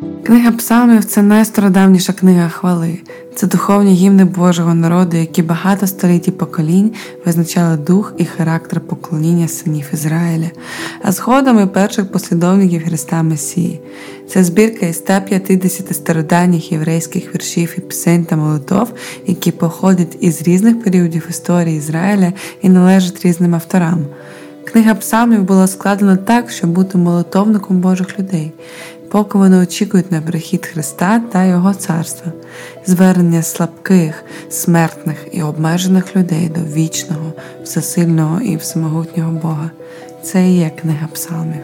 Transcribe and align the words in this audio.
Книга 0.00 0.52
Псалмів 0.52 1.04
це 1.04 1.22
найстародавніша 1.22 2.12
книга 2.12 2.48
хвали. 2.48 2.98
Це 3.34 3.46
духовні 3.46 3.94
гімни 3.94 4.24
Божого 4.24 4.74
народу, 4.74 5.16
які 5.16 5.42
багато 5.42 5.86
століть 5.86 6.28
і 6.28 6.30
поколінь 6.30 6.92
визначали 7.26 7.76
дух 7.76 8.14
і 8.18 8.24
характер 8.24 8.80
поклоніння 8.80 9.48
синів 9.48 9.90
Ізраїля, 9.92 10.50
а 11.02 11.12
згодом 11.12 11.62
і 11.62 11.66
перших 11.66 12.12
послідовників 12.12 12.84
Христа 12.84 13.22
Месії. 13.22 13.80
Це 14.28 14.44
збірка 14.44 14.86
із 14.86 14.96
150 14.96 15.94
стародавніх 15.96 16.72
єврейських 16.72 17.34
віршів 17.34 17.74
і 17.78 17.80
пісень 17.80 18.24
та 18.24 18.36
молитов, 18.36 18.92
які 19.26 19.50
походять 19.50 20.16
із 20.20 20.42
різних 20.42 20.82
періодів 20.82 21.26
історії 21.30 21.76
Ізраїля 21.76 22.32
і 22.62 22.68
належать 22.68 23.24
різним 23.24 23.54
авторам. 23.54 24.06
Книга 24.64 24.94
Псалмів 24.94 25.42
була 25.42 25.66
складена 25.66 26.16
так, 26.16 26.50
щоб 26.50 26.70
бути 26.70 26.98
молитовником 26.98 27.80
Божих 27.80 28.18
людей 28.18 28.52
поки 29.10 29.38
вони 29.38 29.56
очікують 29.56 30.12
на 30.12 30.20
прихід 30.20 30.66
Христа 30.66 31.22
та 31.32 31.44
Його 31.44 31.74
царства, 31.74 32.32
звернення 32.86 33.42
слабких, 33.42 34.24
смертних 34.50 35.26
і 35.32 35.42
обмежених 35.42 36.16
людей 36.16 36.48
до 36.48 36.60
вічного, 36.60 37.32
всесильного 37.62 38.40
і 38.40 38.56
всемогутнього 38.56 39.32
Бога. 39.32 39.70
Це 40.22 40.48
і 40.48 40.56
є 40.56 40.70
книга 40.80 41.08
Псалмів. 41.12 41.62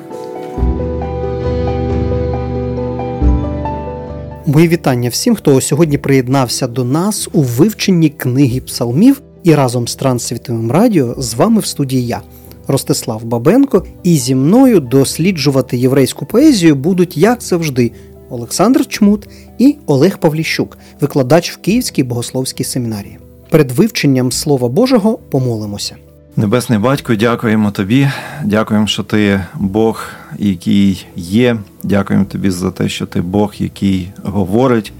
Мої 4.47 4.69
вітання 4.69 5.08
всім, 5.08 5.34
хто 5.34 5.60
сьогодні 5.60 5.98
приєднався 5.98 6.66
до 6.66 6.84
нас 6.84 7.28
у 7.33 7.42
вивченні 7.42 8.10
книги 8.10 8.60
псалмів 8.60 9.22
і 9.42 9.55
разом 9.55 9.88
з 9.88 9.94
Трансвітовим 9.94 10.72
радіо 10.72 11.14
з 11.19 11.34
вами 11.34 11.60
в 11.60 11.66
студії 11.66 12.06
я. 12.06 12.22
Ростислав 12.66 13.25
Бабенко, 13.25 13.84
і 14.02 14.16
зі 14.16 14.34
мною 14.34 14.80
досліджувати 14.80 15.77
єврейську 15.77 16.27
поезію 16.27 16.75
будуть, 16.75 17.16
як 17.16 17.42
завжди, 17.42 17.92
Олександр 18.30 18.87
Чмут 18.87 19.29
і 19.59 19.77
Олег 19.87 20.19
Павліщук, 20.19 20.79
викладач 21.01 21.53
в 21.53 21.56
Київській 21.56 22.03
богословській 22.03 22.64
семінарії. 22.64 23.19
Перед 23.50 23.73
вивченням 23.73 24.33
Слова 24.33 24.69
Божого 24.69 25.19
помолимося. 25.19 25.97
Небесний 26.36 26.78
батько, 26.78 27.14
дякуємо 27.14 27.70
тобі. 27.70 28.11
Дякуємо, 28.45 28.86
що 28.86 29.03
ти 29.03 29.41
Бог, 29.55 30.08
який 30.39 31.06
є. 31.17 31.56
Дякуємо 31.83 32.25
тобі 32.25 32.51
за 32.51 32.70
те, 32.70 32.89
що 32.89 33.06
ти 33.06 33.20
Бог, 33.20 33.55
який 33.58 34.08
говорить. 34.23 34.92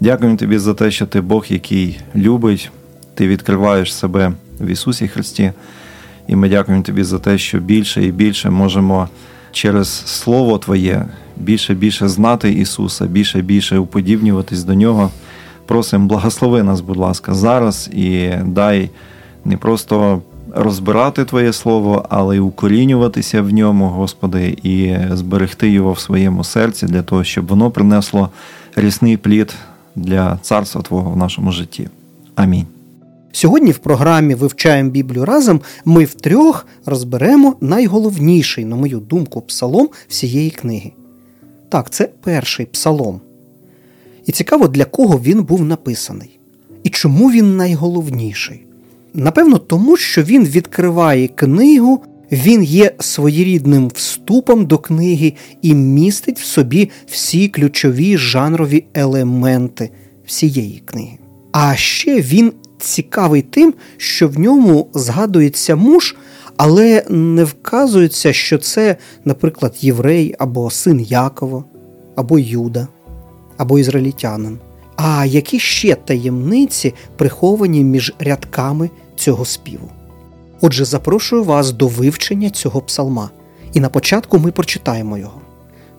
Дякуємо 0.00 0.36
тобі 0.36 0.58
за 0.58 0.74
те, 0.74 0.90
що 0.90 1.06
ти 1.06 1.20
Бог, 1.20 1.46
який 1.48 1.98
любить. 2.16 2.70
Ти 3.14 3.28
відкриваєш 3.28 3.94
себе 3.94 4.32
в 4.60 4.66
Ісусі 4.66 5.08
Христі. 5.08 5.52
І 6.32 6.36
ми 6.36 6.48
дякуємо 6.48 6.84
тобі 6.84 7.04
за 7.04 7.18
те, 7.18 7.38
що 7.38 7.58
більше 7.58 8.04
і 8.04 8.12
більше 8.12 8.50
можемо 8.50 9.08
через 9.52 9.88
Слово 10.06 10.58
Твоє 10.58 11.06
більше 11.36 11.72
і 11.72 11.76
більше 11.76 12.08
знати 12.08 12.52
Ісуса, 12.52 13.06
більше 13.06 13.38
і 13.38 13.42
більше 13.42 13.78
уподібнюватись 13.78 14.64
до 14.64 14.74
Нього. 14.74 15.10
Просимо, 15.66 16.06
благослови 16.06 16.62
нас, 16.62 16.80
будь 16.80 16.96
ласка, 16.96 17.34
зараз 17.34 17.90
і 17.92 18.30
дай 18.44 18.90
не 19.44 19.56
просто 19.56 20.22
розбирати 20.54 21.24
Твоє 21.24 21.52
Слово, 21.52 22.06
але 22.08 22.36
й 22.36 22.38
укорінюватися 22.38 23.42
в 23.42 23.52
ньому, 23.52 23.88
Господи, 23.88 24.58
і 24.62 24.96
зберегти 25.12 25.70
його 25.70 25.92
в 25.92 25.98
своєму 25.98 26.44
серці 26.44 26.86
для 26.86 27.02
того, 27.02 27.24
щоб 27.24 27.46
воно 27.46 27.70
принесло 27.70 28.28
рісний 28.76 29.16
плід 29.16 29.54
для 29.96 30.38
царства 30.42 30.82
Твого 30.82 31.10
в 31.10 31.16
нашому 31.16 31.52
житті. 31.52 31.88
Амінь. 32.34 32.66
Сьогодні 33.32 33.70
в 33.72 33.78
програмі 33.78 34.34
Вивчаємо 34.34 34.90
Біблію 34.90 35.24
разом 35.24 35.60
ми 35.84 36.04
втрьох 36.04 36.66
розберемо 36.86 37.56
найголовніший, 37.60 38.64
на 38.64 38.76
мою 38.76 38.98
думку, 38.98 39.40
псалом 39.40 39.88
всієї 40.08 40.50
книги. 40.50 40.92
Так, 41.68 41.90
це 41.90 42.08
перший 42.22 42.66
псалом. 42.66 43.20
І 44.26 44.32
цікаво, 44.32 44.68
для 44.68 44.84
кого 44.84 45.18
він 45.18 45.42
був 45.42 45.64
написаний. 45.64 46.38
І 46.82 46.88
чому 46.88 47.30
він 47.30 47.56
найголовніший? 47.56 48.66
Напевно, 49.14 49.58
тому 49.58 49.96
що 49.96 50.22
він 50.22 50.44
відкриває 50.44 51.28
книгу, 51.28 52.02
він 52.32 52.62
є 52.62 52.94
своєрідним 53.00 53.88
вступом 53.88 54.66
до 54.66 54.78
книги 54.78 55.34
і 55.62 55.74
містить 55.74 56.38
в 56.38 56.44
собі 56.44 56.90
всі 57.06 57.48
ключові 57.48 58.18
жанрові 58.18 58.84
елементи 58.94 59.90
всієї 60.26 60.82
книги. 60.84 61.18
А 61.52 61.76
ще 61.76 62.20
він 62.20 62.52
цікавий 62.82 63.42
тим, 63.42 63.74
що 63.96 64.28
в 64.28 64.38
ньому 64.38 64.88
згадується 64.94 65.76
муж, 65.76 66.16
але 66.56 67.04
не 67.08 67.44
вказується, 67.44 68.32
що 68.32 68.58
це, 68.58 68.96
наприклад, 69.24 69.76
єврей 69.80 70.34
або 70.38 70.70
син 70.70 71.00
Якова, 71.00 71.64
або 72.16 72.38
Юда, 72.38 72.88
або 73.56 73.78
ізраїльтянин. 73.78 74.58
А 74.96 75.24
які 75.26 75.58
ще 75.58 75.94
таємниці 75.94 76.94
приховані 77.16 77.84
між 77.84 78.14
рядками 78.18 78.90
цього 79.16 79.44
співу? 79.44 79.88
Отже, 80.60 80.84
запрошую 80.84 81.44
вас 81.44 81.72
до 81.72 81.88
вивчення 81.88 82.50
цього 82.50 82.80
псалма, 82.80 83.30
і 83.72 83.80
на 83.80 83.88
початку 83.88 84.38
ми 84.38 84.52
прочитаємо 84.52 85.18
його. 85.18 85.41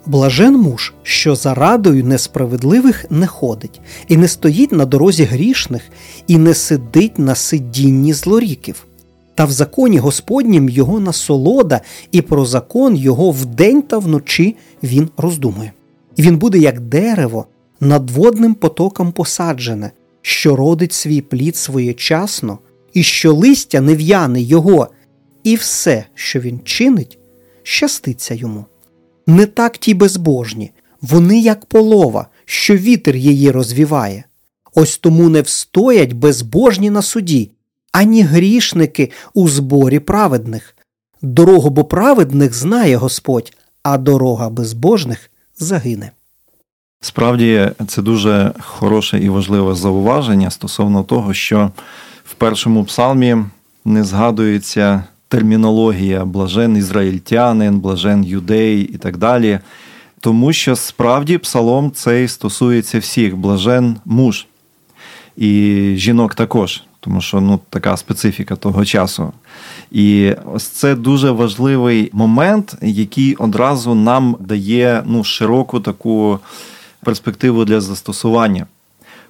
Блажен 0.05 0.57
муж, 0.57 0.93
що 1.03 1.35
за 1.35 1.53
радою 1.53 2.05
несправедливих 2.05 3.05
не 3.09 3.27
ходить, 3.27 3.81
і 4.07 4.17
не 4.17 4.27
стоїть 4.27 4.71
на 4.71 4.85
дорозі 4.85 5.23
грішних, 5.23 5.81
і 6.27 6.37
не 6.37 6.53
сидить 6.53 7.19
на 7.19 7.35
сидінні 7.35 8.13
злоріків. 8.13 8.85
Та 9.35 9.45
в 9.45 9.51
законі 9.51 9.97
Господнім 9.97 10.69
його 10.69 10.99
насолода, 10.99 11.81
і 12.11 12.21
про 12.21 12.45
закон 12.45 12.95
його 12.95 13.31
вдень 13.31 13.81
та 13.81 13.97
вночі 13.97 14.55
він 14.83 15.09
роздумує. 15.17 15.71
Він 16.17 16.37
буде 16.37 16.57
як 16.57 16.79
дерево, 16.79 17.45
над 17.79 18.11
водним 18.11 18.53
потоком 18.53 19.11
посаджене, 19.11 19.91
що 20.21 20.55
родить 20.55 20.93
свій 20.93 21.21
плід 21.21 21.55
своєчасно, 21.55 22.59
і 22.93 23.03
що 23.03 23.33
листя 23.33 23.81
не 23.81 23.95
в'яне 23.95 24.41
його, 24.41 24.87
і 25.43 25.55
все, 25.55 26.05
що 26.13 26.39
він 26.39 26.59
чинить, 26.63 27.19
щаститься 27.63 28.33
йому. 28.33 28.65
Не 29.27 29.45
так 29.45 29.77
ті 29.77 29.93
безбожні, 29.93 30.71
вони 31.01 31.39
як 31.39 31.65
полова, 31.65 32.27
що 32.45 32.75
вітер 32.77 33.15
її 33.15 33.51
розвіває. 33.51 34.23
Ось 34.75 34.97
тому 34.97 35.29
не 35.29 35.41
встоять 35.41 36.13
безбожні 36.13 36.89
на 36.89 37.01
суді, 37.01 37.51
ані 37.91 38.21
грішники 38.21 39.11
у 39.33 39.49
зборі 39.49 39.99
праведних. 39.99 40.75
Дорогу 41.21 41.69
бо 41.69 41.83
праведних 41.83 42.53
знає 42.53 42.95
Господь, 42.95 43.53
а 43.83 43.97
дорога 43.97 44.49
безбожних 44.49 45.29
загине. 45.59 46.11
Справді 47.01 47.71
це 47.87 48.01
дуже 48.01 48.53
хороше 48.59 49.19
і 49.19 49.29
важливе 49.29 49.75
зауваження 49.75 50.49
стосовно 50.51 51.03
того, 51.03 51.33
що 51.33 51.71
в 52.25 52.33
першому 52.33 52.83
псалмі 52.83 53.37
не 53.85 54.03
згадується 54.03 55.03
термінологія 55.33 56.25
блажен 56.25 56.77
ізраїльтянин, 56.77 57.79
блажен 57.79 58.23
юдей 58.23 58.81
і 58.81 58.97
так 58.97 59.17
далі. 59.17 59.59
Тому 60.19 60.53
що 60.53 60.75
справді 60.75 61.37
псалом 61.37 61.91
цей 61.91 62.27
стосується 62.27 62.99
всіх, 62.99 63.37
блажен 63.37 63.95
муж 64.05 64.45
і 65.37 65.93
жінок 65.97 66.35
також, 66.35 66.83
тому 66.99 67.21
що 67.21 67.41
ну, 67.41 67.59
така 67.69 67.97
специфіка 67.97 68.55
того 68.55 68.85
часу. 68.85 69.33
І 69.91 70.33
ось 70.53 70.67
це 70.67 70.95
дуже 70.95 71.31
важливий 71.31 72.09
момент, 72.13 72.75
який 72.81 73.35
одразу 73.35 73.95
нам 73.95 74.37
дає 74.39 75.03
ну, 75.05 75.23
широку 75.23 75.79
таку 75.79 76.39
перспективу 77.03 77.65
для 77.65 77.81
застосування. 77.81 78.67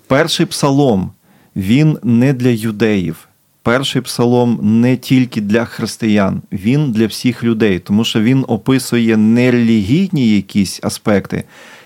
Перший 0.07 0.45
псалом 0.45 1.11
він 1.55 1.97
не 2.03 2.33
для 2.33 2.49
юдеїв 2.49 3.27
перший 3.63 4.01
псалом 4.01 4.59
не 4.61 4.97
тільки 4.97 5.41
для 5.41 5.65
християн, 5.65 6.41
він 6.51 6.91
для 6.91 7.07
всіх 7.07 7.43
людей, 7.43 7.79
тому 7.79 8.05
що 8.05 8.21
він 8.21 8.45
описує 8.47 9.17
не 9.17 9.51
релігійні 9.51 10.35
якісь 10.35 10.79
аспекти, 10.83 11.43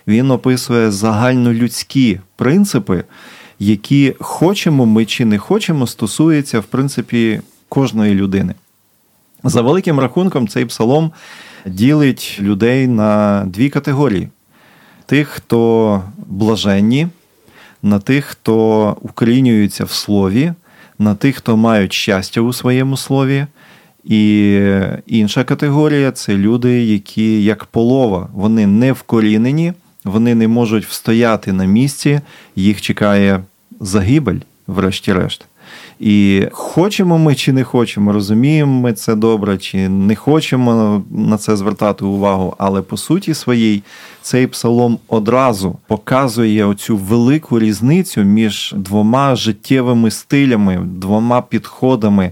він 0.08 0.32
описує 0.32 0.92
загальнолюдські 0.92 2.20
принципи, 2.36 3.04
які 3.60 4.16
хочемо 4.20 4.86
ми 4.86 5.06
чи 5.06 5.26
не 5.26 5.38
хочемо, 5.38 5.88
стосуються, 5.88 6.60
в 6.60 6.64
принципі, 6.64 7.42
кожної 7.70 8.16
людини. 8.16 8.54
За 9.44 9.62
великим 9.62 10.00
рахунком, 10.00 10.48
цей 10.48 10.66
псалом 10.66 11.12
ділить 11.66 12.38
людей 12.42 12.88
на 12.88 13.44
дві 13.48 13.70
категорії: 13.70 14.30
тих, 15.06 15.28
хто 15.28 16.04
блаженні, 16.28 17.08
на 17.84 18.00
тих, 18.00 18.26
хто 18.26 18.98
укорінюються 19.02 19.86
в 19.86 19.92
слові 19.92 20.54
на 21.00 21.16
тих, 21.16 21.36
хто 21.36 21.58
мають 21.58 21.94
щастя 21.94 22.42
у 22.42 22.54
своєму 22.54 22.98
слові. 22.98 23.46
І 24.04 24.60
інша 25.08 25.44
категорія 25.44 26.12
це 26.12 26.38
люди, 26.38 26.84
які 26.84 27.44
як 27.44 27.66
полова, 27.66 28.30
вони 28.34 28.68
не 28.68 28.92
вкорінені, 28.92 29.74
вони 30.04 30.36
не 30.36 30.48
можуть 30.48 30.86
встояти 30.86 31.54
на 31.54 31.66
місці, 31.66 32.22
їх 32.56 32.82
чекає 32.82 33.44
загибель, 33.80 34.40
врешті-решт. 34.68 35.46
І 36.00 36.44
хочемо 36.52 37.18
ми 37.18 37.36
чи 37.36 37.54
не 37.54 37.64
хочемо, 37.64 38.14
розуміємо 38.14 38.82
ми 38.82 38.94
це 38.94 39.16
добре, 39.16 39.58
чи 39.58 39.90
не 39.90 40.16
хочемо 40.16 41.04
на 41.12 41.38
це 41.38 41.58
звертати 41.58 42.06
увагу, 42.06 42.56
але 42.58 42.82
по 42.82 42.98
суті 42.98 43.34
своїй 43.34 43.84
цей 44.22 44.48
псалом 44.48 45.00
одразу 45.08 45.76
показує 45.88 46.66
оцю 46.66 46.98
велику 46.98 47.60
різницю 47.60 48.24
між 48.24 48.74
двома 48.78 49.36
життєвими 49.36 50.12
стилями, 50.12 50.78
двома 50.86 51.42
підходами. 51.42 52.32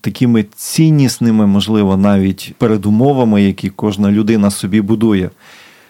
Такими 0.00 0.44
ціннісними, 0.56 1.46
можливо, 1.46 1.96
навіть 1.96 2.54
передумовами, 2.58 3.42
які 3.42 3.70
кожна 3.70 4.10
людина 4.10 4.50
собі 4.50 4.80
будує, 4.80 5.30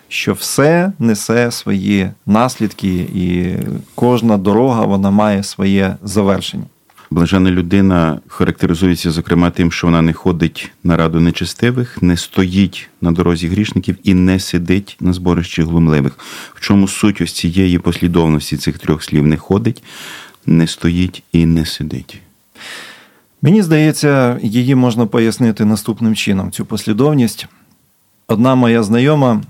що 0.08 0.32
все 0.32 0.93
несе 0.98 1.50
свої 1.50 2.10
наслідки, 2.26 2.88
і 3.14 3.55
кожна 3.94 4.38
дорога 4.38 4.87
вона 4.87 5.10
має 5.10 5.43
своє 5.43 5.96
завершення. 6.02 6.64
Блажена 7.12 7.50
людина 7.50 8.20
характеризується, 8.28 9.10
зокрема, 9.10 9.50
тим, 9.50 9.72
що 9.72 9.86
вона 9.86 10.02
не 10.02 10.12
ходить 10.12 10.70
на 10.84 10.96
раду 10.96 11.20
нечестивих, 11.20 12.02
не 12.02 12.16
стоїть 12.16 12.88
на 13.00 13.12
дорозі 13.12 13.48
грішників 13.48 13.96
і 14.02 14.14
не 14.14 14.40
сидить 14.40 14.96
на 15.00 15.12
зборищі 15.12 15.62
глумливих. 15.62 16.18
В 16.54 16.60
чому 16.60 16.88
суть 16.88 17.20
ось 17.20 17.32
цієї 17.32 17.78
послідовності 17.78 18.56
цих 18.56 18.78
трьох 18.78 19.02
слів 19.02 19.26
не 19.26 19.36
ходить, 19.36 19.82
не 20.46 20.66
стоїть 20.66 21.22
і 21.32 21.46
не 21.46 21.66
сидить. 21.66 22.20
Мені 23.42 23.62
здається, 23.62 24.38
її 24.42 24.74
можна 24.74 25.06
пояснити 25.06 25.64
наступним 25.64 26.14
чином: 26.14 26.50
цю 26.50 26.64
послідовність. 26.64 27.46
Одна 28.28 28.54
моя 28.54 28.82
знайома 28.82 29.42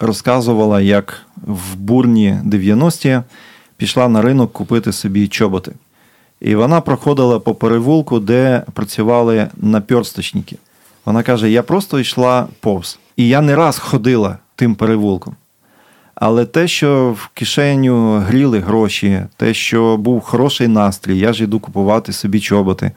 розказувала, 0.00 0.80
як 0.80 1.26
в 1.46 1.76
бурні 1.76 2.38
90-ті 2.44 3.20
пішла 3.76 4.08
на 4.08 4.22
ринок 4.22 4.52
купити 4.52 4.92
собі 4.92 5.28
чоботи. 5.28 5.72
І 6.40 6.54
вона 6.54 6.80
проходила 6.80 7.38
по 7.38 7.54
перевулку, 7.54 8.20
де 8.20 8.62
працювали 8.72 9.48
наперсточники. 9.56 10.56
Вона 11.04 11.22
каже: 11.22 11.50
я 11.50 11.62
просто 11.62 12.00
йшла 12.00 12.48
повз. 12.60 12.98
І 13.16 13.28
я 13.28 13.40
не 13.40 13.56
раз 13.56 13.78
ходила 13.78 14.38
тим 14.56 14.74
перевулком. 14.74 15.34
Але 16.14 16.44
те, 16.44 16.68
що 16.68 17.16
в 17.18 17.28
кишеню 17.34 18.18
гріли 18.18 18.58
гроші, 18.58 19.22
те, 19.36 19.54
що 19.54 19.96
був 19.96 20.20
хороший 20.20 20.68
настрій, 20.68 21.18
я 21.18 21.32
ж 21.32 21.44
йду 21.44 21.60
купувати 21.60 22.12
собі 22.12 22.40
чоботи. 22.40 22.92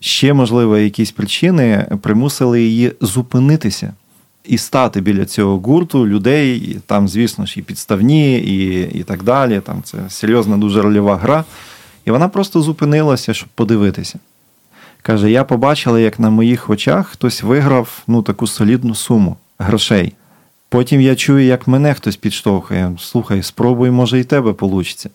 Ще, 0.00 0.32
можливо, 0.32 0.78
якісь 0.78 1.12
причини 1.12 1.86
примусили 2.02 2.62
її 2.62 2.92
зупинитися 3.00 3.92
і 4.44 4.58
стати 4.58 5.00
біля 5.00 5.24
цього 5.24 5.58
гурту 5.58 6.06
людей, 6.06 6.78
там, 6.86 7.08
звісно 7.08 7.46
ж, 7.46 7.60
і 7.60 7.62
підставні, 7.62 8.38
і 8.38 8.88
і 8.98 9.02
так 9.02 9.22
далі. 9.22 9.60
Там 9.60 9.82
Це 9.82 9.98
серйозна, 10.08 10.56
дуже 10.56 10.82
рольова 10.82 11.16
гра. 11.16 11.44
І 12.04 12.10
вона 12.10 12.28
просто 12.28 12.62
зупинилася, 12.62 13.34
щоб 13.34 13.48
подивитися. 13.48 14.18
Каже: 15.02 15.30
я 15.30 15.44
побачила, 15.44 16.00
як 16.00 16.18
на 16.18 16.30
моїх 16.30 16.70
очах 16.70 17.08
хтось 17.08 17.42
виграв 17.42 18.02
ну, 18.06 18.22
таку 18.22 18.46
солідну 18.46 18.94
суму 18.94 19.36
грошей. 19.58 20.12
Потім 20.68 21.00
я 21.00 21.16
чую, 21.16 21.44
як 21.44 21.68
мене 21.68 21.94
хтось 21.94 22.16
підштовхує. 22.16 22.92
Слухай, 22.98 23.42
спробуй, 23.42 23.90
може, 23.90 24.20
і 24.20 24.24
тебе 24.24 24.54
вийде. 24.60 25.10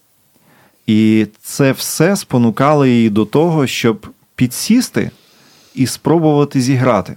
І 0.87 1.27
це 1.41 1.71
все 1.71 2.15
спонукало 2.15 2.85
її 2.85 3.09
до 3.09 3.25
того, 3.25 3.67
щоб 3.67 4.07
підсісти 4.35 5.11
і 5.75 5.87
спробувати 5.87 6.61
зіграти. 6.61 7.15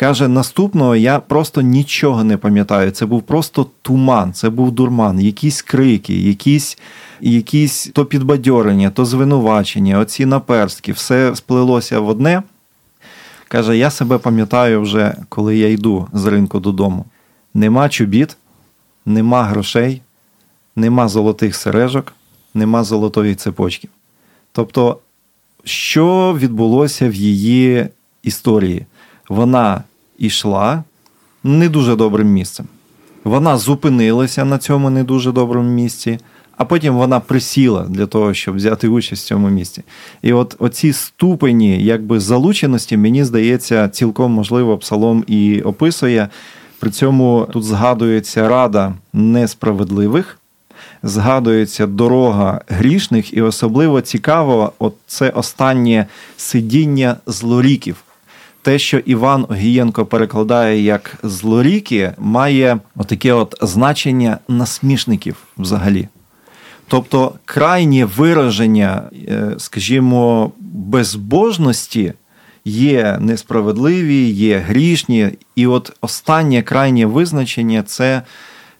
Каже, 0.00 0.28
наступного 0.28 0.96
я 0.96 1.20
просто 1.20 1.60
нічого 1.60 2.24
не 2.24 2.36
пам'ятаю. 2.36 2.90
Це 2.90 3.06
був 3.06 3.22
просто 3.22 3.66
туман, 3.82 4.32
це 4.32 4.50
був 4.50 4.72
дурман, 4.72 5.20
якісь 5.20 5.62
крики, 5.62 6.14
якісь 6.14 6.78
якісь 7.20 7.90
то 7.94 8.04
підбадьорення, 8.04 8.90
то 8.90 9.04
звинувачення, 9.04 9.98
оці 9.98 10.26
наперстки, 10.26 10.92
все 10.92 11.36
сплелося 11.36 12.00
в 12.00 12.08
одне. 12.08 12.42
Каже, 13.48 13.76
я 13.76 13.90
себе 13.90 14.18
пам'ятаю 14.18 14.80
вже, 14.80 15.16
коли 15.28 15.56
я 15.56 15.68
йду 15.68 16.08
з 16.12 16.26
ринку 16.26 16.60
додому. 16.60 17.04
Нема 17.54 17.88
чобіт, 17.88 18.36
нема 19.06 19.44
грошей, 19.44 20.02
нема 20.76 21.08
золотих 21.08 21.56
сережок, 21.56 22.12
нема 22.54 22.84
золотої 22.84 23.34
цепочки. 23.34 23.88
Тобто, 24.52 24.98
що 25.64 26.36
відбулося 26.38 27.08
в 27.08 27.14
її 27.14 27.88
історії? 28.22 28.86
Вона 29.28 29.82
йшла 30.18 30.84
не 31.44 31.68
дуже 31.68 31.96
добрим 31.96 32.28
місцем. 32.28 32.66
Вона 33.24 33.58
зупинилася 33.58 34.44
на 34.44 34.58
цьому 34.58 34.90
не 34.90 35.04
дуже 35.04 35.32
доброму 35.32 35.70
місці, 35.70 36.18
а 36.56 36.64
потім 36.64 36.96
вона 36.96 37.20
присіла 37.20 37.86
для 37.88 38.06
того, 38.06 38.34
щоб 38.34 38.56
взяти 38.56 38.88
участь 38.88 39.24
в 39.24 39.26
цьому 39.28 39.48
місці. 39.48 39.82
І 40.22 40.32
от 40.32 40.56
оці 40.58 40.92
ступені 40.92 41.84
якби 41.84 42.20
залученості, 42.20 42.96
мені 42.96 43.24
здається, 43.24 43.88
цілком 43.88 44.32
можливо 44.32 44.78
псалом 44.78 45.24
і 45.26 45.60
описує. 45.60 46.28
При 46.80 46.90
цьому 46.90 47.48
тут 47.52 47.64
згадується 47.64 48.48
рада 48.48 48.94
несправедливих, 49.12 50.38
згадується 51.02 51.86
дорога 51.86 52.60
грішних, 52.68 53.34
і 53.34 53.42
особливо 53.42 54.00
цікаво, 54.00 54.72
от 54.78 54.94
це 55.06 55.30
останнє 55.30 56.06
сидіння 56.36 57.16
злоріків. 57.26 57.96
Те, 58.68 58.78
що 58.78 58.98
Іван 58.98 59.46
Огієнко 59.48 60.06
перекладає 60.06 60.82
як 60.82 61.18
злоріки, 61.22 62.12
має 62.18 62.78
отаке 62.96 63.32
от 63.32 63.54
значення 63.60 64.38
насмішників 64.48 65.36
взагалі. 65.58 66.08
Тобто 66.88 67.32
крайнє 67.44 68.04
вираження, 68.04 69.02
е, 69.28 69.54
скажімо, 69.58 70.52
безбожності 70.60 72.12
є 72.64 73.18
несправедливі, 73.20 74.28
є 74.30 74.58
грішні, 74.58 75.30
і 75.56 75.66
от 75.66 75.92
останнє 76.00 76.62
крайнє 76.62 77.06
визначення 77.06 77.82
це, 77.82 78.22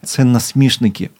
це 0.05 0.25
насмішники. 0.25 1.11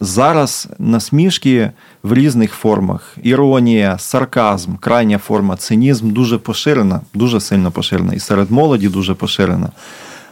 Зараз 0.00 0.68
насмішки 0.78 1.70
в 2.02 2.14
різних 2.14 2.52
формах: 2.52 3.16
іронія, 3.22 3.98
сарказм, 3.98 4.76
крайня 4.76 5.18
форма, 5.18 5.56
цинізм 5.56 6.10
дуже 6.10 6.38
поширена, 6.38 7.00
дуже 7.14 7.40
сильно 7.40 7.70
поширена, 7.70 8.14
і 8.14 8.20
серед 8.20 8.50
молоді 8.50 8.88
дуже 8.88 9.14
поширена. 9.14 9.68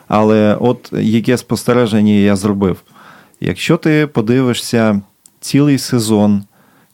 Але 0.08 0.56
от 0.61 0.93
яке 0.93 1.38
спостереження 1.38 2.12
я 2.12 2.37
зробив? 2.37 2.76
Якщо 3.40 3.76
ти 3.76 4.06
подивишся 4.06 5.00
цілий 5.40 5.78
сезон 5.78 6.44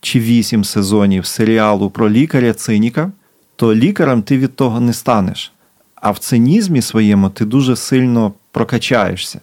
чи 0.01 0.19
вісім 0.19 0.63
сезонів 0.63 1.25
серіалу 1.25 1.89
про 1.89 2.09
лікаря-циніка, 2.09 3.11
то 3.55 3.75
лікарем 3.75 4.21
ти 4.21 4.37
від 4.37 4.55
того 4.55 4.79
не 4.79 4.93
станеш. 4.93 5.51
А 5.95 6.11
в 6.11 6.19
цинізмі 6.19 6.81
своєму 6.81 7.29
ти 7.29 7.45
дуже 7.45 7.75
сильно 7.75 8.33
прокачаєшся. 8.51 9.39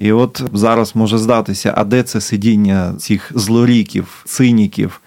І 0.00 0.12
от 0.12 0.42
зараз 0.52 0.96
може 0.96 1.18
здатися, 1.18 1.74
а 1.76 1.84
де 1.84 2.02
це 2.02 2.20
сидіння 2.20 2.94
цих 2.98 3.32
злоріків, 3.34 4.22
циніків? 4.24 5.00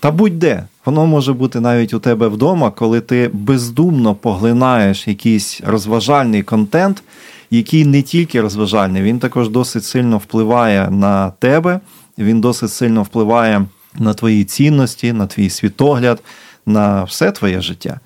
Та 0.00 0.10
будь-де. 0.10 0.64
Воно 0.84 1.06
може 1.06 1.32
бути 1.32 1.60
навіть 1.60 1.94
у 1.94 1.98
тебе 1.98 2.28
вдома, 2.28 2.70
коли 2.70 3.00
ти 3.00 3.30
бездумно 3.32 4.14
поглинаєш 4.14 5.08
якийсь 5.08 5.60
розважальний 5.66 6.42
контент, 6.42 7.02
який 7.50 7.84
не 7.84 8.02
тільки 8.02 8.40
розважальний, 8.40 9.02
він 9.02 9.18
також 9.18 9.48
досить 9.48 9.84
сильно 9.84 10.18
впливає 10.18 10.90
на 10.90 11.30
тебе, 11.30 11.80
він 12.18 12.40
досить 12.40 12.70
сильно 12.70 13.02
впливає 13.02 13.64
на 13.98 14.14
твої 14.14 14.44
цінності, 14.44 15.12
на 15.12 15.26
твій 15.26 15.50
світогляд, 15.50 16.22
на 16.66 17.04
все 17.04 17.32
твоє 17.32 17.60
життя. 17.60 18.00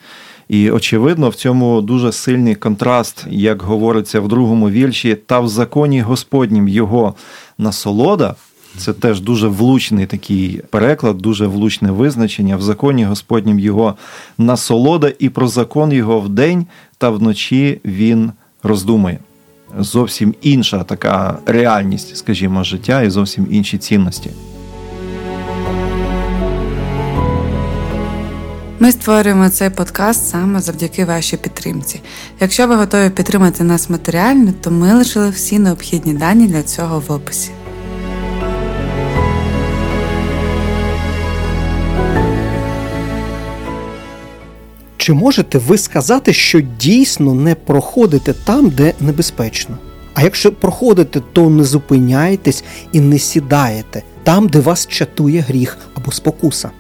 І 0.53 0.71
очевидно, 0.71 1.29
в 1.29 1.35
цьому 1.35 1.81
дуже 1.81 2.13
сильний 2.13 2.55
контраст, 2.55 3.27
як 3.31 3.63
говориться 3.63 4.21
в 4.21 4.29
другому 4.29 4.71
вірші, 4.71 5.15
та 5.15 5.41
в 5.41 5.49
законі 5.49 6.01
Господнім 6.01 6.69
його 6.69 7.15
насолода. 7.59 8.35
Це 8.77 8.93
теж 8.93 9.21
дуже 9.21 9.49
влучний 9.49 10.07
такий 10.07 10.61
переклад, 10.71 11.19
дуже 11.19 11.47
влучне 11.47 11.91
визначення. 11.91 12.57
В 12.57 12.63
законі 12.63 13.05
Господнім 13.05 13.59
його 13.59 13.95
насолода, 14.39 15.13
і 15.19 15.29
про 15.29 15.49
закон 15.49 15.93
його 15.93 16.21
вдень 16.21 16.67
та 16.99 17.11
вночі 17.11 17.81
він 17.85 18.33
роздумує. 18.63 19.19
Зовсім 19.79 20.35
інша 20.43 20.85
така 20.85 21.39
реальність, 21.47 22.17
скажімо, 22.17 22.65
життя 22.65 23.03
і 23.03 23.11
зовсім 23.11 23.47
інші 23.51 23.79
цінності. 23.79 24.31
Ми 28.83 28.93
створюємо 28.93 29.49
цей 29.49 29.71
подкаст 29.71 30.29
саме 30.29 30.61
завдяки 30.61 31.05
вашій 31.05 31.37
підтримці. 31.37 32.01
Якщо 32.41 32.67
ви 32.67 32.77
готові 32.77 33.11
підтримати 33.11 33.65
нас 33.65 33.91
матеріально, 33.91 34.53
то 34.61 34.71
ми 34.71 34.95
лишили 34.95 35.31
всі 35.31 35.59
необхідні 35.59 36.15
дані 36.15 36.47
для 36.47 36.63
цього 36.63 37.03
в 37.09 37.13
описі. 37.13 37.51
Чи 44.97 45.13
можете 45.13 45.59
ви 45.59 45.79
сказати, 45.79 46.33
що 46.33 46.61
дійсно 46.61 47.35
не 47.35 47.55
проходите 47.55 48.33
там, 48.33 48.71
де 48.71 48.95
небезпечно? 49.01 49.79
А 50.15 50.23
якщо 50.23 50.53
проходите, 50.53 51.23
то 51.33 51.51
не 51.51 51.65
зупиняйтесь 51.65 52.65
і 52.93 53.01
не 53.01 53.19
сідаєте 53.19 54.03
там, 54.25 54.49
де 54.49 54.61
вас 54.61 54.87
чатує 54.87 55.41
гріх 55.41 55.79
або 55.95 56.13
спокуса. 56.13 56.71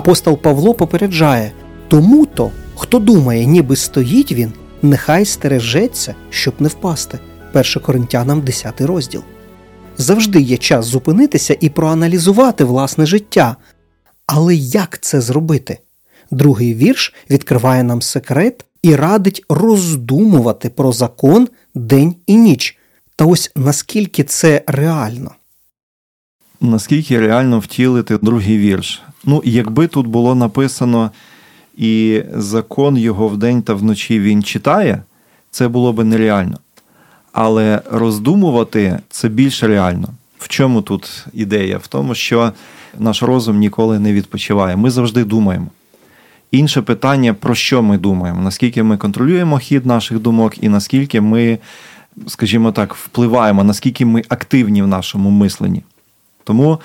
Апостол 0.00 0.38
Павло 0.38 0.74
попереджає 0.74 1.52
тому 1.88 2.26
то, 2.26 2.50
хто 2.76 2.98
думає, 2.98 3.46
ніби 3.46 3.76
стоїть 3.76 4.32
він, 4.32 4.52
нехай 4.82 5.24
стережеться, 5.24 6.14
щоб 6.30 6.54
не 6.58 6.68
впасти. 6.68 7.18
1 7.54 7.64
Коринтянам 7.82 8.40
10 8.40 8.80
розділ. 8.80 9.22
Завжди 9.98 10.40
є 10.40 10.56
час 10.56 10.86
зупинитися 10.86 11.56
і 11.60 11.68
проаналізувати 11.68 12.64
власне 12.64 13.06
життя. 13.06 13.56
Але 14.26 14.54
як 14.54 14.98
це 15.00 15.20
зробити? 15.20 15.78
Другий 16.30 16.74
вірш 16.74 17.14
відкриває 17.30 17.82
нам 17.82 18.02
секрет 18.02 18.64
і 18.82 18.96
радить 18.96 19.44
роздумувати 19.48 20.68
про 20.68 20.92
закон 20.92 21.48
день 21.74 22.14
і 22.26 22.36
ніч. 22.36 22.78
Та 23.16 23.24
ось 23.24 23.52
наскільки 23.56 24.24
це 24.24 24.62
реально? 24.66 25.30
Наскільки 26.60 27.20
реально 27.20 27.58
втілити 27.58 28.18
другий 28.18 28.58
вірш? 28.58 29.02
Ну, 29.24 29.42
якби 29.44 29.86
тут 29.86 30.06
було 30.06 30.34
написано 30.34 31.10
і 31.76 32.22
закон 32.34 32.96
його 32.96 33.28
вдень 33.28 33.62
та 33.62 33.74
вночі 33.74 34.20
він 34.20 34.42
читає, 34.42 35.02
це 35.50 35.68
було 35.68 35.92
би 35.92 36.04
нереально. 36.04 36.58
Але 37.32 37.82
роздумувати 37.90 38.98
це 39.10 39.28
більш 39.28 39.62
реально. 39.62 40.08
В 40.38 40.48
чому 40.48 40.82
тут 40.82 41.26
ідея? 41.32 41.78
В 41.78 41.86
тому, 41.86 42.14
що 42.14 42.52
наш 42.98 43.22
розум 43.22 43.58
ніколи 43.58 43.98
не 43.98 44.12
відпочиває. 44.12 44.76
Ми 44.76 44.90
завжди 44.90 45.24
думаємо. 45.24 45.66
Інше 46.50 46.82
питання, 46.82 47.34
про 47.34 47.54
що 47.54 47.82
ми 47.82 47.98
думаємо, 47.98 48.42
наскільки 48.42 48.82
ми 48.82 48.96
контролюємо 48.96 49.58
хід 49.58 49.86
наших 49.86 50.18
думок, 50.18 50.64
і 50.64 50.68
наскільки 50.68 51.20
ми, 51.20 51.58
скажімо 52.26 52.72
так, 52.72 52.94
впливаємо, 52.94 53.64
наскільки 53.64 54.04
ми 54.04 54.22
активні 54.28 54.82
в 54.82 54.86
нашому 54.86 55.30
мисленні. 55.30 55.82
Тому 56.44 56.80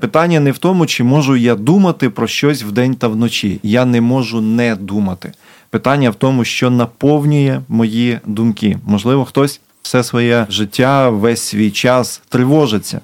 питання 0.00 0.40
не 0.40 0.50
в 0.52 0.58
тому, 0.58 0.86
чи 0.86 1.04
можу 1.04 1.36
я 1.36 1.54
думати 1.54 2.10
про 2.10 2.26
щось 2.26 2.62
вдень 2.62 2.94
та 2.94 3.08
вночі. 3.08 3.60
Я 3.62 3.84
не 3.84 4.00
можу 4.00 4.40
не 4.40 4.76
думати. 4.76 5.32
Питання 5.70 6.10
в 6.10 6.14
тому, 6.14 6.44
що 6.44 6.70
наповнює 6.70 7.60
мої 7.68 8.18
думки. 8.26 8.78
Можливо, 8.86 9.24
хтось 9.24 9.60
все 9.82 10.02
своє 10.04 10.46
життя, 10.50 11.10
весь 11.10 11.42
свій 11.42 11.70
час 11.70 12.22
тривожиться. 12.28 13.00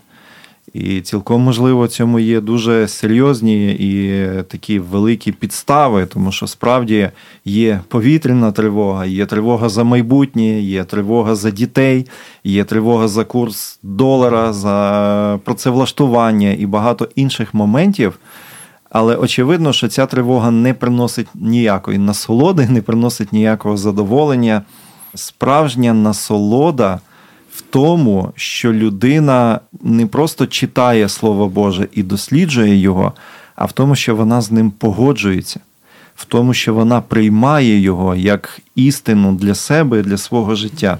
І 0.75 1.01
цілком 1.01 1.43
можливо 1.43 1.89
цьому 1.89 2.19
є 2.19 2.41
дуже 2.41 2.89
серйозні 2.89 3.73
і 3.73 4.27
такі 4.49 4.79
великі 4.79 5.33
підстави, 5.33 6.07
тому 6.07 6.33
що 6.33 6.47
справді 6.47 7.11
є 7.45 7.81
повітряна 7.89 8.53
тривога, 8.53 9.07
є 9.07 9.27
тривога 9.27 9.69
за 9.69 9.85
майбутнє, 9.85 10.61
є 10.61 10.85
тривога 10.85 11.35
за 11.35 11.51
дітей, 11.51 12.07
є 12.45 12.65
тривога 12.65 13.09
за 13.09 13.25
курс 13.25 13.79
долара, 13.83 14.53
за 14.53 15.41
працевлаштування 15.45 16.53
і 16.53 16.67
багато 16.67 17.09
інших 17.15 17.55
моментів. 17.55 18.19
Але 18.91 19.17
очевидно, 19.17 19.73
що 19.73 19.89
ця 19.89 20.07
тривога 20.07 20.51
не 20.51 20.75
приносить 20.75 21.29
ніякої 21.35 21.99
насолоди, 21.99 22.69
не 22.69 22.83
приносить 22.83 23.33
ніякого 23.33 23.77
задоволення. 23.77 24.63
Справжня 25.15 25.95
насолода 25.95 27.01
в 27.55 27.61
тому, 27.61 28.33
що 28.37 28.73
людина 28.73 29.61
не 29.83 30.07
просто 30.07 30.47
читає 30.47 31.09
Слово 31.09 31.49
Боже 31.49 31.89
і 31.93 32.03
досліджує 32.03 32.77
його, 32.77 33.13
а 33.57 33.65
в 33.65 33.73
тому, 33.73 33.97
що 33.97 34.17
вона 34.17 34.41
з 34.41 34.51
ним 34.51 34.71
погоджується, 34.71 35.61
в 36.17 36.25
тому, 36.25 36.55
що 36.55 36.75
вона 36.75 37.01
приймає 37.01 37.81
його 37.81 38.15
як 38.15 38.61
істину 38.75 39.35
для 39.35 39.55
себе, 39.55 39.99
і 39.99 40.03
для 40.03 40.17
свого 40.17 40.55
життя. 40.55 40.99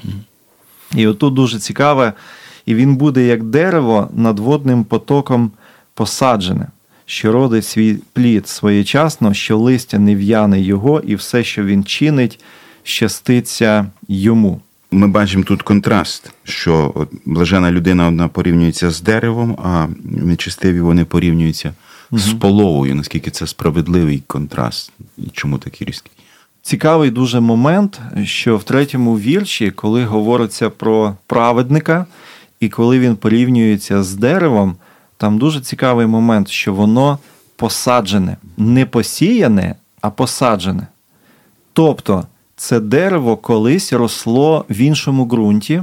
І 0.95 1.07
отут 1.07 1.35
дуже 1.35 1.59
цікаве, 1.59 2.13
і 2.67 2.75
він 2.75 2.97
буде 2.97 3.27
як 3.27 3.43
дерево 3.43 4.09
над 4.15 4.39
водним 4.39 4.85
потоком 4.85 5.51
посаджене, 5.95 6.67
що 7.07 7.33
родить 7.33 7.67
свій 7.67 7.99
плід 8.13 8.49
своєчасно, 8.49 9.35
що 9.35 9.59
листя 9.59 9.99
не 9.99 10.17
в'яне 10.17 10.61
його, 10.61 11.01
і 11.07 11.15
все, 11.15 11.45
що 11.45 11.65
він 11.65 11.85
чинить, 11.85 12.41
щаститься 12.83 13.87
йому 14.09 14.61
ми 14.95 15.09
бачимо 15.09 15.45
тут 15.45 15.63
контраст, 15.63 16.31
що 16.45 17.07
блажена 17.25 17.71
людина 17.71 18.09
одна 18.09 18.29
порівнюється 18.29 18.91
з 18.91 19.01
деревом, 19.01 19.59
а 19.65 19.87
нечистиві 20.05 20.81
вони 20.81 21.05
порівнюються 21.05 21.75
угу. 22.11 22.21
з 22.21 22.33
половою. 22.33 22.95
Наскільки 22.95 23.31
це 23.31 23.47
справедливий 23.47 24.23
контраст, 24.27 24.93
і 25.19 25.23
чому 25.33 25.59
такий 25.59 25.87
різкий? 25.87 26.13
Цікавий 26.63 27.11
дуже 27.11 27.41
момент, 27.41 28.01
що 28.25 28.57
в 28.57 28.65
третьому 28.65 29.19
вірші, 29.19 29.71
коли 29.71 30.05
говориться 30.05 30.71
про 30.71 31.17
праведника, 31.27 32.07
і 32.61 32.69
коли 32.69 32.99
він 32.99 33.17
порівнюється 33.17 34.03
з 34.03 34.15
деревом, 34.15 34.77
там 35.17 35.39
дуже 35.39 35.61
цікавий 35.61 36.07
момент, 36.07 36.49
що 36.49 36.75
воно 36.75 37.19
посаджене, 37.57 38.37
не 38.57 38.87
посіяне, 38.87 39.75
а 40.01 40.11
посаджене. 40.11 40.87
Тобто 41.73 42.25
це 42.57 42.81
дерево 42.81 43.37
колись 43.37 43.93
росло 43.93 44.65
в 44.71 44.77
іншому 44.77 45.25
ґрунті, 45.25 45.83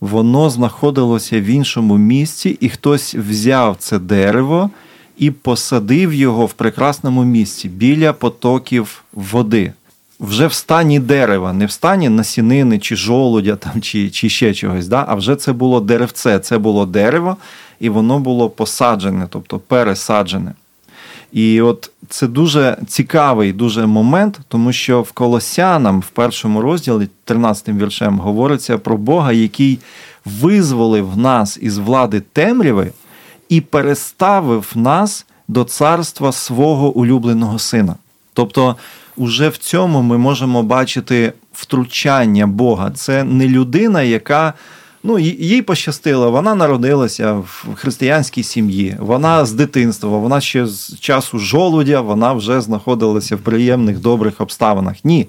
воно 0.00 0.50
знаходилося 0.50 1.40
в 1.40 1.44
іншому 1.44 1.98
місці, 1.98 2.56
і 2.60 2.68
хтось 2.68 3.14
взяв 3.14 3.76
це 3.78 3.98
дерево 3.98 4.70
і 5.18 5.30
посадив 5.30 6.14
його 6.14 6.46
в 6.46 6.52
прекрасному 6.52 7.24
місці 7.24 7.68
біля 7.68 8.12
потоків 8.12 9.04
води. 9.12 9.72
Вже 10.20 10.46
в 10.46 10.52
стані 10.52 10.98
дерева, 10.98 11.52
не 11.52 11.66
в 11.66 11.70
стані 11.70 12.08
насінини 12.08 12.78
чи 12.78 12.96
жолудя 12.96 13.56
там, 13.56 13.80
чи 13.80 14.10
чи 14.10 14.28
ще 14.28 14.54
чогось. 14.54 14.88
да? 14.88 15.04
А 15.08 15.14
вже 15.14 15.36
це 15.36 15.52
було 15.52 15.80
деревце, 15.80 16.38
це 16.38 16.58
було 16.58 16.86
дерево, 16.86 17.36
і 17.80 17.88
воно 17.88 18.18
було 18.18 18.50
посаджене, 18.50 19.26
тобто 19.30 19.58
пересаджене. 19.58 20.52
І 21.32 21.60
от 21.60 21.90
це 22.08 22.26
дуже 22.26 22.76
цікавий 22.86 23.52
дуже 23.52 23.86
момент, 23.86 24.40
тому 24.48 24.72
що 24.72 25.02
в 25.02 25.12
Колосянам 25.12 26.00
в 26.00 26.06
першому 26.06 26.60
розділі, 26.60 27.08
13 27.24 27.68
віршем, 27.68 28.18
говориться 28.18 28.78
про 28.78 28.96
Бога, 28.96 29.32
який 29.32 29.78
визволив 30.24 31.16
нас 31.16 31.58
із 31.62 31.78
влади 31.78 32.20
темряви 32.32 32.92
і 33.48 33.60
переставив 33.60 34.72
нас 34.74 35.26
до 35.48 35.64
царства 35.64 36.32
свого 36.32 36.90
улюбленого 36.90 37.58
сина. 37.58 37.94
Тобто, 38.32 38.76
уже 39.16 39.48
в 39.48 39.56
цьому 39.56 40.02
ми 40.02 40.18
можемо 40.18 40.62
бачити 40.62 41.32
втручання 41.52 42.46
Бога. 42.46 42.90
Це 42.90 43.24
не 43.24 43.48
людина, 43.48 44.02
яка 44.02 44.54
Ну, 45.02 45.18
їй 45.18 45.62
пощастило, 45.62 46.30
вона 46.30 46.54
народилася 46.54 47.32
в 47.32 47.68
християнській 47.74 48.42
сім'ї. 48.42 48.96
Вона 48.98 49.44
з 49.44 49.52
дитинства, 49.52 50.18
вона 50.18 50.40
ще 50.40 50.66
з 50.66 51.00
часу 51.00 51.38
жолудя, 51.38 52.00
вона 52.00 52.32
вже 52.32 52.60
знаходилася 52.60 53.36
в 53.36 53.38
приємних 53.38 53.98
добрих 53.98 54.40
обставинах. 54.40 55.04
Ні, 55.04 55.26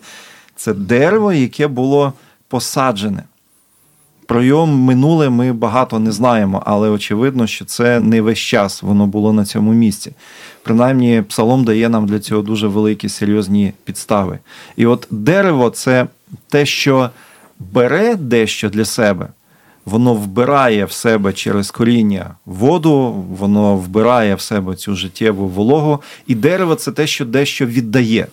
це 0.56 0.74
дерево, 0.74 1.34
яке 1.34 1.68
було 1.68 2.14
посаджене. 2.48 3.24
Про 4.26 4.44
його 4.44 4.68
минуле 4.68 5.30
ми 5.30 5.54
багато 5.54 6.00
не 6.00 6.12
знаємо, 6.12 6.64
але 6.66 6.90
очевидно, 6.90 7.48
що 7.48 7.66
це 7.66 8.00
не 8.00 8.22
весь 8.22 8.40
час 8.40 8.84
воно 8.84 9.08
було 9.08 9.34
на 9.34 9.46
цьому 9.46 9.74
місці. 9.74 10.12
Принаймні, 10.64 11.24
псалом 11.30 11.64
дає 11.64 11.90
нам 11.90 12.06
для 12.06 12.20
цього 12.20 12.42
дуже 12.42 12.68
великі 12.68 13.10
серйозні 13.10 13.74
підстави. 13.84 14.40
І 14.76 14.86
от 14.86 15.08
дерево 15.12 15.70
це 15.70 16.08
те, 16.50 16.66
що 16.66 17.10
бере 17.60 18.16
дещо 18.16 18.70
для 18.70 18.86
себе 18.86 19.28
воно 19.86 20.14
вбирає 20.14 20.86
в 20.86 20.92
себе 20.92 21.34
через 21.34 21.72
коріння 21.72 22.36
воду, 22.46 23.26
воно 23.40 23.76
вбирає 23.76 24.36
в 24.36 24.42
себе 24.42 24.76
цю 24.76 24.96
життєву 24.96 25.48
вологу, 25.48 26.02
і 26.28 26.36
дерево 26.36 26.76
це 26.76 26.92
те, 26.92 27.08
що 27.08 27.26
дещо 27.26 27.66
віддає. 27.66 28.28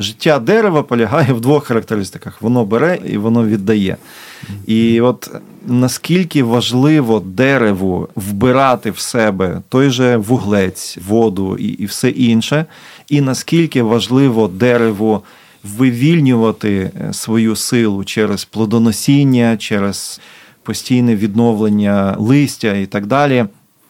Життя 0.00 0.38
дерева 0.38 0.82
полягає 0.82 1.32
в 1.32 1.40
двох 1.40 1.64
характеристиках: 1.64 2.42
воно 2.42 2.64
бере 2.64 2.98
і 3.06 3.18
воно 3.18 3.46
віддає. 3.46 3.96
І 4.66 5.00
от 5.00 5.30
наскільки 5.66 6.42
важливо 6.42 7.20
дереву 7.20 8.08
вбирати 8.16 8.90
в 8.90 8.98
себе 8.98 9.62
той 9.68 9.90
же 9.90 10.16
вуглець, 10.16 10.98
воду 11.06 11.56
і 11.56 11.66
і 11.66 11.86
все 11.86 12.08
інше, 12.08 12.66
і 13.08 13.20
наскільки 13.20 13.82
важливо 13.82 14.48
дереву 14.48 15.22
вивільнювати 15.64 16.90
е, 17.00 17.12
свою 17.12 17.56
силу 17.56 18.04
через 18.04 18.44
плодоносіння, 18.44 19.56
через 19.56 20.20
постійне 20.68 21.16
відновлення 21.16 22.16
листя 22.18 22.74
і 22.74 22.86
так 22.86 23.06
далі. 23.06 23.44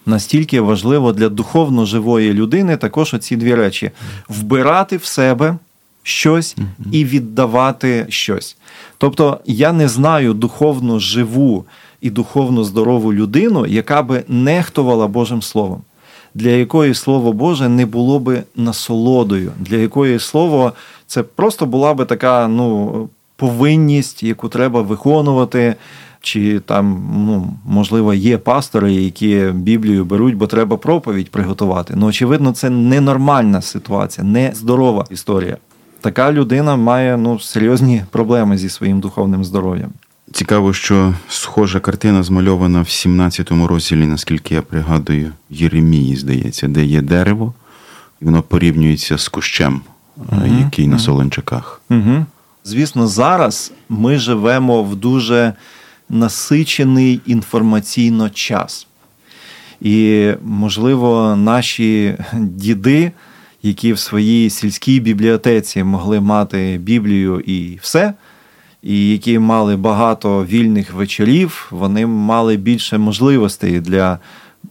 Настільки 0.06 0.61
важливо 0.61 1.12
для 1.12 1.28
духовно 1.28 1.85
живої 1.85 2.32
людини 2.32 2.76
також 2.76 3.14
оці 3.14 3.37
дві 3.37 3.54
речі: 3.54 3.90
вбирати 4.28 4.97
в 4.97 5.04
себе 5.04 5.56
щось 6.02 6.56
і 6.92 7.04
віддавати 7.04 8.06
щось. 8.08 8.56
Тобто 8.99 9.40
я 9.44 9.73
не 9.73 9.88
знаю 9.88 10.35
духовно 10.35 10.99
живу 10.99 11.64
і 12.00 12.11
духовно 12.11 12.64
здорову 12.64 13.12
людину, 13.12 13.66
яка 13.66 14.02
би 14.02 14.25
нехтувала 14.28 15.06
Божим 15.06 15.42
Словом, 15.42 15.82
для 16.35 16.50
якої 16.50 16.94
Слово 16.94 17.32
Боже 17.32 17.68
не 17.68 17.87
було 17.87 18.18
би 18.18 18.42
насолодою, 18.56 19.52
для 19.61 19.76
якої 19.76 20.18
слово 20.18 20.73
це 21.06 21.23
просто 21.23 21.66
була 21.66 21.94
би 21.94 22.04
така 22.04 22.49
ну, 22.49 23.08
повинність, 23.37 24.23
яку 24.23 24.49
треба 24.49 24.82
виконувати 24.82 25.75
чи 26.28 26.61
там, 26.61 27.02
ну, 27.12 27.54
можливо, 27.64 28.14
є 28.14 28.38
пастори, 28.38 28.94
які 28.94 29.50
Біблію 29.54 30.04
беруть, 30.04 30.35
бо 30.35 30.47
треба 30.47 30.76
проповідь 30.76 31.30
приготувати. 31.30 31.94
Ну, 31.97 32.06
очевидно, 32.06 32.52
це 32.52 32.70
ненормальна 32.70 33.62
ситуація, 33.62 34.26
не 34.26 34.52
здорова 34.54 35.04
історія. 35.11 35.56
Така 36.00 36.32
людина 36.32 36.76
має 36.76 37.16
ну, 37.16 37.40
серйозні 37.40 38.04
проблеми 38.11 38.58
зі 38.58 38.68
своїм 38.68 39.00
духовним 39.00 39.44
здоров'ям. 39.44 39.90
Цікаво, 40.32 40.73
що 40.73 41.14
схожа 41.28 41.80
картина 41.80 42.23
змальована 42.23 42.80
в 42.80 42.85
17-му 42.85 43.66
розділі, 43.66 44.06
наскільки 44.06 44.54
я 44.54 44.62
пригадую, 44.62 45.32
Єремії, 45.50 46.16
здається, 46.16 46.68
де 46.68 46.85
є 46.85 47.00
дерево, 47.02 47.54
і 48.23 48.25
воно 48.25 48.42
порівнюється 48.42 49.18
з 49.18 49.28
кущем, 49.28 49.80
угу, 50.16 50.42
який 50.61 50.85
угу. 50.85 50.92
на 50.92 50.99
солончаках. 50.99 51.80
Угу. 51.90 52.26
Звісно, 52.64 53.06
зараз 53.06 53.73
ми 53.88 54.18
живемо 54.18 54.82
в 54.82 54.97
дуже 54.97 55.52
насичений 56.09 57.21
інформаційно 57.27 58.31
час. 58.31 58.87
І, 59.81 60.31
можливо, 60.45 61.37
наші 61.37 62.15
діди, 62.33 63.12
які 63.62 63.93
в 63.93 63.99
своїй 63.99 64.50
сільській 64.50 65.00
бібліотеці 65.00 65.85
могли 65.85 66.21
мати 66.21 66.79
Біблію 66.83 67.41
і 67.41 67.79
все, 67.83 68.15
і 68.83 69.11
які 69.11 69.38
мали 69.38 69.77
багато 69.77 70.45
вільних 70.45 70.93
вечорів, 70.93 71.69
вони 71.71 72.07
мали 72.07 72.57
більше 72.57 72.99
можливостей 72.99 73.81
для, 73.81 74.19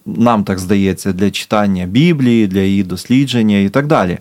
нам 0.06 0.44
так 0.44 0.60
здається, 0.60 1.14
для 1.14 1.32
читання 1.32 1.86
Біблії, 1.86 2.48
для 2.48 2.60
її 2.60 2.84
дослідження 2.84 3.58
і 3.58 3.70
так 3.70 3.88
далі. 3.88 4.18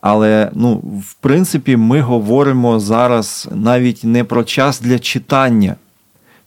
Але 0.00 0.50
ну, 0.54 0.74
в 1.10 1.14
принципі, 1.20 1.76
ми 1.76 2.00
говоримо 2.00 2.80
зараз 2.80 3.48
навіть 3.54 4.04
не 4.04 4.24
про 4.24 4.44
час 4.44 4.80
для 4.80 4.98
читання. 4.98 5.76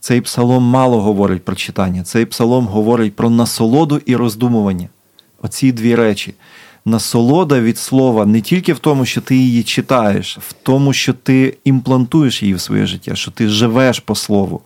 Цей 0.04 0.22
псалом 0.22 0.64
мало 0.64 1.02
говорить 1.02 1.46
про 1.46 1.56
читання. 1.56 2.04
Цей 2.04 2.26
псалом 2.26 2.68
говорить 2.68 3.16
про 3.16 3.30
насолоду 3.30 4.02
і 4.06 4.16
роздумування. 4.16 4.90
Оці 5.42 5.72
дві 5.72 5.96
речі. 5.96 6.34
Насолода 6.86 7.60
від 7.60 7.78
слова 7.78 8.26
не 8.26 8.42
тільки 8.42 8.74
в 8.74 8.80
тому, 8.80 9.06
що 9.06 9.22
ти 9.22 9.36
її 9.36 9.64
читаєш, 9.64 10.38
в 10.38 10.54
тому, 10.64 10.94
що 10.94 11.14
ти 11.14 11.58
імплантуєш 11.64 12.44
її 12.44 12.56
в 12.56 12.62
своє 12.62 12.86
життя, 12.86 13.16
що 13.16 13.32
ти 13.32 13.48
живеш 13.48 14.00
по 14.00 14.16
слову 14.16 14.62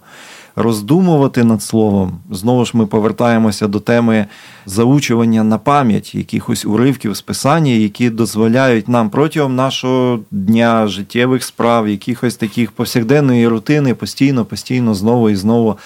роздумувати 0.58 1.44
над 1.44 1.64
словом. 1.64 2.20
Знову 2.32 2.66
ж 2.66 2.72
ми 2.78 2.86
повертаємося 2.86 3.68
до 3.68 3.80
теми 3.80 4.26
заучування 4.66 5.44
на 5.44 5.58
пам'ять 5.58 6.16
якихось 6.16 6.66
уривків 6.66 7.14
з 7.14 7.22
писання, 7.22 7.72
які 7.72 8.10
дозволяють 8.10 8.88
нам 8.88 9.10
протягом 9.10 9.56
нашого 9.56 10.20
дня 10.32 10.88
життєвих 10.88 11.44
справ, 11.44 11.90
якихось 11.90 12.36
таких 12.36 12.72
повсякденної 12.72 13.48
рутини, 13.48 13.94
постійно, 13.94 14.46
постійно, 14.46 14.96
знову 14.96 15.30
і 15.30 15.36
знову 15.36 15.78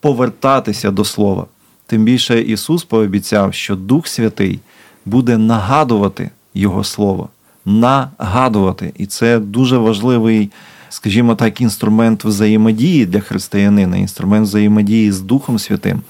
повертатися 0.00 0.90
до 0.90 1.04
слова. 1.04 1.46
Тим 1.86 2.04
більше 2.04 2.42
Ісус 2.42 2.84
пообіцяв, 2.84 3.54
що 3.54 3.76
Дух 3.76 4.06
Святий 4.06 4.60
буде 5.04 5.38
нагадувати 5.38 6.30
Його 6.54 6.84
Слово. 6.84 7.28
Нагадувати. 7.64 8.92
І 8.96 9.06
це 9.06 9.38
дуже 9.38 9.78
важливий 9.78 10.50
скажімо 10.96 11.34
так, 11.34 11.60
інструмент 11.60 12.24
взаємодії 12.24 13.06
для 13.06 13.20
християнина, 13.20 13.96
інструмент 13.96 14.46
взаємодії 14.46 15.12
з 15.12 15.20
Духом 15.20 15.58
Святим. 15.58 16.00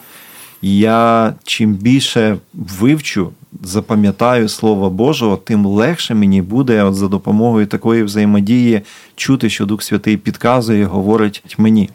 Я 0.63 1.35
чим 1.45 1.75
більше 1.75 2.37
вивчу, 2.55 3.31
запам'ятаю 3.63 4.49
Слово 4.49 4.91
Божого, 4.91 5.37
тим 5.37 5.67
легше 5.67 6.15
мені 6.15 6.43
буде 6.43 6.83
от 6.83 6.95
за 6.95 7.09
допомогою 7.09 7.67
такої 7.67 8.03
взаємодії 8.03 8.83
чути, 9.17 9.51
що 9.51 9.67
Дух 9.67 9.83
Святий 9.83 10.17
підказує, 10.17 10.85
говорить 10.85 11.55
мені. 11.59 11.91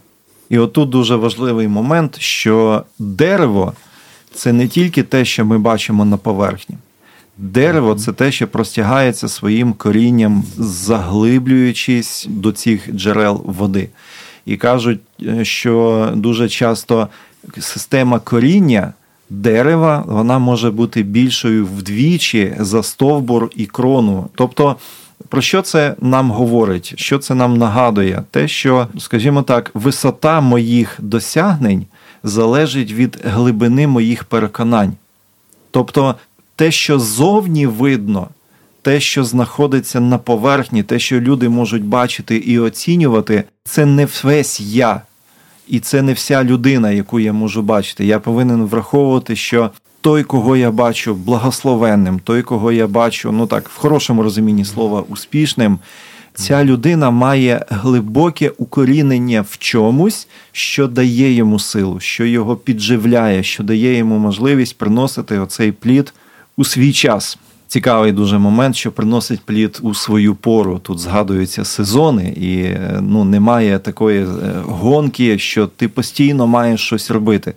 І 0.49 0.57
отут 0.57 0.89
дуже 0.89 1.15
важливий 1.15 1.67
момент, 1.67 2.19
що 2.19 2.83
дерево 2.99 3.73
це 4.33 4.53
не 4.53 4.67
тільки 4.67 5.03
те, 5.03 5.25
що 5.25 5.45
ми 5.45 5.59
бачимо 5.59 6.05
на 6.05 6.17
поверхні. 6.17 6.77
Дерево 7.41 7.95
це 7.95 8.13
те, 8.13 8.31
що 8.31 8.47
простягається 8.47 9.27
своїм 9.27 9.73
корінням, 9.73 10.43
заглиблюючись 10.57 12.27
до 12.29 12.51
цих 12.51 12.91
джерел 12.91 13.41
води. 13.45 13.89
І 14.45 14.57
кажуть, 14.57 14.99
е, 15.23 15.45
що 15.45 16.09
дуже 16.15 16.49
часто 16.49 17.07
система 17.59 18.19
коріння 18.19 18.93
дерева 19.29 20.03
вона 20.07 20.39
може 20.39 20.71
бути 20.71 21.03
більшою 21.03 21.65
вдвічі 21.65 22.55
за 22.59 22.83
стовбур 22.83 23.49
і 23.55 23.65
крону. 23.65 24.29
Тобто, 24.35 24.75
про 25.29 25.41
що 25.41 25.61
це 25.61 25.95
нам 26.01 26.31
говорить? 26.31 26.93
Що 26.95 27.19
це 27.19 27.35
нам 27.35 27.57
нагадує? 27.57 28.23
Те, 28.31 28.47
що, 28.47 28.87
скажімо 28.99 29.41
так, 29.41 29.71
висота 29.73 30.41
моїх 30.41 30.97
досягнень 30.99 31.85
залежить 32.23 32.91
від 32.91 33.17
глибини 33.23 33.87
моїх 33.87 34.23
переконань. 34.23 34.93
Тобто 35.71 36.15
те, 36.55 36.71
що 36.71 36.99
зовні 36.99 37.67
видно, 37.67 38.27
те, 38.81 38.99
що 38.99 39.23
знаходиться 39.23 39.99
на 39.99 40.17
поверхні, 40.17 40.83
те, 40.83 40.99
що 40.99 41.21
люди 41.21 41.49
можуть 41.49 41.83
бачити 41.83 42.37
і 42.37 42.59
оцінювати, 42.59 43.43
це 43.63 43.85
не 43.85 44.07
весь 44.23 44.61
я. 44.61 45.01
І 45.67 45.79
це 45.79 46.01
не 46.01 46.13
вся 46.13 46.43
людина, 46.43 46.91
яку 46.91 47.19
я 47.19 47.33
можу 47.33 47.61
бачити. 47.61 48.05
Я 48.05 48.19
повинен 48.19 48.65
враховувати, 48.65 49.35
що 49.35 49.71
той, 50.01 50.23
кого 50.23 50.57
я 50.57 50.71
бачу 50.71 51.15
благословенним, 51.15 52.19
той, 52.19 52.41
кого 52.41 52.71
я 52.71 52.87
бачу, 52.87 53.31
ну 53.31 53.47
так, 53.47 53.69
в 53.69 53.77
хорошому 53.77 54.23
розумінні 54.23 54.65
слова, 54.65 55.03
успішним, 55.09 55.79
ця 56.33 56.63
людина 56.63 57.11
має 57.11 57.65
глибоке 57.69 58.51
укорінення 58.57 59.45
в 59.49 59.57
чомусь, 59.57 60.27
що 60.51 60.87
дає 60.87 61.33
йому 61.33 61.59
силу, 61.59 61.99
що 61.99 62.25
його 62.25 62.55
підживляє, 62.55 63.43
що 63.43 63.63
дає 63.63 63.97
йому 63.97 64.17
можливість 64.17 64.77
приносити 64.77 65.39
оцей 65.39 65.71
плід 65.71 66.13
у 66.61 66.63
свій 66.63 66.93
час. 66.93 67.37
Цікавий 67.67 68.11
дуже 68.11 68.37
момент, 68.37 68.75
що 68.75 68.91
приносить 68.91 69.41
плід 69.41 69.79
у 69.81 69.93
свою 69.93 70.35
пору. 70.35 70.79
Тут 70.79 70.99
згадуються 70.99 71.65
сезони, 71.65 72.33
і 72.37 72.77
ну, 73.01 73.23
немає 73.23 73.79
такої 73.79 74.23
е, 74.23 74.27
гонки, 74.65 75.39
що 75.39 75.67
ти 75.67 75.87
постійно 75.87 76.47
маєш 76.47 76.81
щось 76.81 77.11
робити. 77.11 77.53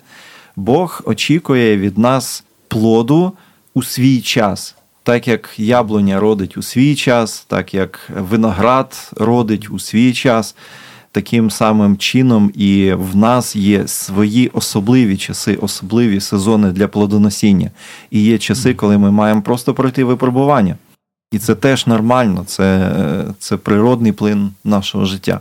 Бог 0.57 1.03
очікує 1.05 1.77
від 1.77 1.99
нас 1.99 2.45
плоду 2.69 3.33
у 3.75 3.83
свій 3.83 4.21
час, 4.21 4.77
так 5.03 5.29
як 5.29 5.55
яблуня 5.57 6.21
родить 6.21 6.57
у 6.57 6.63
свій 6.63 6.95
час, 6.95 7.45
так 7.49 7.75
як 7.75 8.11
виноград 8.31 9.11
родить 9.17 9.71
у 9.71 9.79
свій 9.79 10.13
час 10.13 10.57
таким 11.15 11.51
самим 11.51 11.97
чином, 11.97 12.51
і 12.55 12.93
в 12.93 13.17
нас 13.17 13.57
є 13.57 13.89
свої 13.89 14.49
особливі 14.49 15.17
часи, 15.17 15.55
особливі 15.55 16.21
сезони 16.21 16.73
для 16.73 16.89
плодоносіння. 16.89 17.71
І 18.11 18.23
є 18.23 18.39
часи, 18.39 18.75
коли 18.75 18.99
ми 18.99 19.11
маємо 19.11 19.43
просто 19.43 19.75
пройти 19.75 20.05
випробування. 20.05 20.77
І 21.33 21.39
це 21.39 21.55
теж 21.55 21.87
нормально, 21.87 22.45
це, 22.47 22.91
це 23.39 23.57
природний 23.57 24.13
плин 24.13 24.51
нашого 24.65 25.05
життя. 25.05 25.41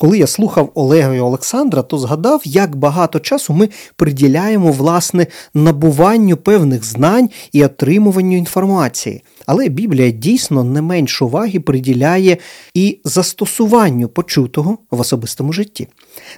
Коли 0.00 0.18
я 0.18 0.26
слухав 0.26 0.70
Олега 0.74 1.14
і 1.14 1.20
Олександра, 1.20 1.82
то 1.82 1.98
згадав, 1.98 2.42
як 2.44 2.76
багато 2.76 3.20
часу 3.20 3.52
ми 3.52 3.68
приділяємо 3.96 4.72
власне 4.72 5.26
набуванню 5.54 6.36
певних 6.36 6.84
знань 6.84 7.30
і 7.52 7.64
отримуванню 7.64 8.36
інформації. 8.36 9.22
Але 9.46 9.68
Біблія 9.68 10.10
дійсно 10.10 10.64
не 10.64 10.82
менш 10.82 11.22
уваги 11.22 11.60
приділяє 11.60 12.36
і 12.74 13.00
застосуванню 13.04 14.08
почутого 14.08 14.78
в 14.90 15.00
особистому 15.00 15.52
житті. 15.52 15.88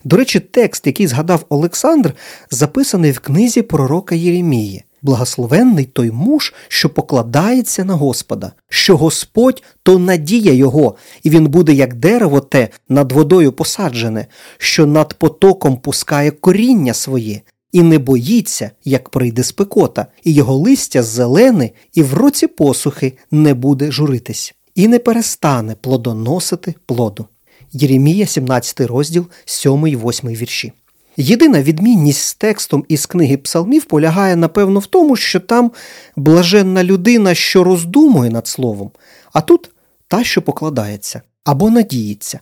До 0.05 0.16
речі, 0.16 0.40
текст, 0.40 0.87
який 0.87 1.07
згадав 1.07 1.44
Олександр, 1.49 2.14
записаний 2.51 3.12
в 3.12 3.18
книзі 3.18 3.62
пророка 3.62 4.14
Єремії. 4.14 4.85
Благословенний 5.02 5.84
той 5.84 6.10
муж, 6.10 6.54
що 6.68 6.88
покладається 6.88 7.84
на 7.84 7.94
Господа, 7.94 8.52
що 8.68 8.96
Господь 8.96 9.62
то 9.82 9.98
надія 9.98 10.52
його, 10.52 10.96
і 11.22 11.30
він 11.30 11.46
буде, 11.46 11.72
як 11.72 11.94
дерево 11.94 12.40
те 12.40 12.68
над 12.88 13.12
водою 13.12 13.52
посаджене, 13.52 14.26
що 14.58 14.86
над 14.86 15.14
потоком 15.14 15.76
пускає 15.76 16.30
коріння 16.30 16.94
своє, 16.94 17.40
і 17.72 17.82
не 17.82 17.98
боїться, 17.98 18.70
як 18.84 19.08
прийде 19.08 19.42
спекота, 19.42 20.06
і 20.24 20.32
його 20.32 20.54
листя 20.54 21.02
зелене, 21.02 21.70
і 21.94 22.02
в 22.02 22.14
році 22.14 22.46
посухи 22.46 23.12
не 23.30 23.54
буде 23.54 23.90
журитись, 23.90 24.54
і 24.74 24.88
не 24.88 24.98
перестане 24.98 25.74
плодоносити 25.80 26.74
плоду. 26.86 27.26
Єремія, 27.72 28.26
17 28.26 28.80
розділ, 28.80 29.26
7 29.44 29.86
і 29.86 29.96
8 29.96 30.28
вірші. 30.30 30.72
Єдина 31.16 31.62
відмінність 31.62 32.20
з 32.20 32.35
текстом 32.35 32.85
із 32.88 33.07
книги 33.07 33.37
Псалмів 33.37 33.85
полягає, 33.85 34.37
напевно, 34.37 34.81
в 34.81 34.87
тому, 34.87 35.16
що 35.16 35.40
там 35.40 35.73
блаженна 36.16 36.85
людина, 36.85 37.35
що 37.35 37.64
роздумує 37.64 38.31
над 38.31 38.46
словом, 38.46 38.90
а 39.33 39.40
тут 39.40 39.70
та, 40.09 40.25
що 40.25 40.42
покладається 40.42 41.23
або 41.44 41.70
надіється. 41.70 42.40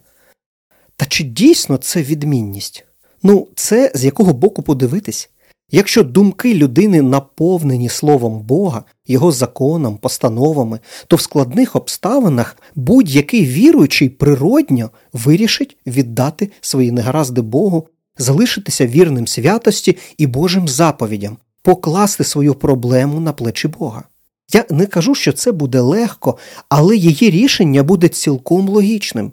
Та 0.97 1.07
чи 1.07 1.25
дійсно 1.25 1.77
це 1.77 2.03
відмінність? 2.03 2.85
Ну, 3.23 3.49
це 3.55 3.93
з 3.95 4.05
якого 4.05 4.33
боку 4.33 4.63
подивитись? 4.63 5.31
Якщо 5.71 6.03
думки 6.03 6.55
людини 6.55 7.03
наповнені 7.03 7.89
словом 7.89 8.41
Бога, 8.41 8.85
його 9.07 9.33
законом, 9.33 9.97
постановами, 9.97 10.81
то 11.07 11.17
в 11.17 11.21
складних 11.21 11.77
обставинах 11.77 12.57
будь-який 12.75 13.47
віруючий 13.47 14.09
природньо 14.09 14.91
вирішить 15.13 15.77
віддати 15.87 16.51
свої 16.61 16.93
негаразди 16.93 17.41
Богу 17.41 17.89
залишитися 18.19 18.87
вірним 18.87 19.27
святості 19.27 19.97
і 20.19 20.27
Божим 20.27 20.69
заповідям, 20.69 21.37
покласти 21.63 22.25
свою 22.25 22.55
проблему 22.55 23.21
на 23.21 23.33
плечі 23.33 23.69
Бога. 23.69 24.05
Я 24.53 24.65
не 24.71 24.87
кажу, 24.87 25.15
що 25.15 25.33
це 25.33 25.53
буде 25.53 25.81
легко, 25.81 26.39
але 26.69 26.97
її 26.97 27.31
рішення 27.31 27.83
буде 27.83 28.09
цілком 28.09 28.69
логічним. 28.69 29.33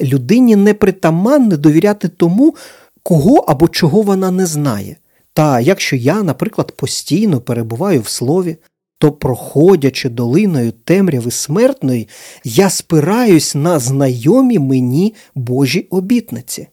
Людині 0.00 0.56
непритаманне 0.56 1.56
довіряти 1.56 2.08
тому, 2.08 2.54
кого 3.02 3.36
або 3.36 3.68
чого 3.68 4.02
вона 4.02 4.30
не 4.30 4.46
знає. 4.46 4.96
Та 5.32 5.60
якщо 5.60 5.96
я, 5.96 6.22
наприклад, 6.22 6.72
постійно 6.76 7.40
перебуваю 7.40 8.00
в 8.00 8.08
слові, 8.08 8.56
то, 8.98 9.12
проходячи 9.12 10.08
долиною 10.08 10.72
темряви 10.72 11.30
смертної, 11.30 12.08
я 12.44 12.70
спираюсь 12.70 13.54
на 13.54 13.78
знайомі 13.78 14.58
мені 14.58 15.14
Божі 15.34 15.86
обітниці. 15.90 16.68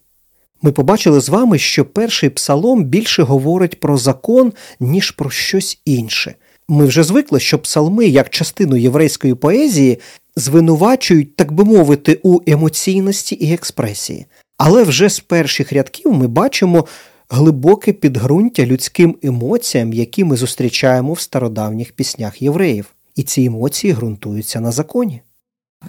Ми 0.61 0.71
побачили 0.71 1.21
з 1.21 1.29
вами, 1.29 1.59
що 1.59 1.85
перший 1.85 2.29
псалом 2.29 2.83
більше 2.83 3.23
говорить 3.23 3.79
про 3.79 3.97
закон, 3.97 4.53
ніж 4.79 5.11
про 5.11 5.29
щось 5.29 5.81
інше. 5.85 6.35
Ми 6.67 6.85
вже 6.85 7.03
звикли, 7.03 7.39
що 7.39 7.59
псалми, 7.59 8.07
як 8.07 8.29
частину 8.29 8.75
єврейської 8.75 9.35
поезії, 9.35 9.99
звинувачують, 10.35 11.35
так 11.35 11.51
би 11.51 11.63
мовити, 11.63 12.19
у 12.23 12.39
емоційності 12.47 13.35
і 13.35 13.53
експресії. 13.53 14.25
Але 14.57 14.83
вже 14.83 15.09
з 15.09 15.19
перших 15.19 15.73
рядків 15.73 16.13
ми 16.13 16.27
бачимо 16.27 16.85
глибоке 17.29 17.93
підґрунтя 17.93 18.65
людським 18.65 19.17
емоціям, 19.23 19.93
які 19.93 20.23
ми 20.23 20.35
зустрічаємо 20.35 21.13
в 21.13 21.19
стародавніх 21.19 21.91
піснях 21.91 22.41
євреїв, 22.41 22.85
і 23.15 23.23
ці 23.23 23.43
емоції 23.43 23.93
ґрунтуються 23.93 24.59
на 24.59 24.71
законі. 24.71 25.21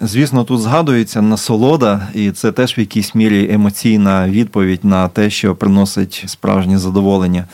Звісно, 0.00 0.44
тут 0.44 0.60
згадується 0.60 1.22
насолода, 1.22 2.08
і 2.14 2.30
це 2.30 2.52
теж 2.52 2.78
в 2.78 2.80
якійсь 2.80 3.14
мірі 3.14 3.52
емоційна 3.52 4.28
відповідь 4.28 4.84
на 4.84 5.08
те, 5.08 5.30
що 5.30 5.54
приносить 5.54 6.24
справжнє 6.26 6.78
задоволення. 6.78 7.44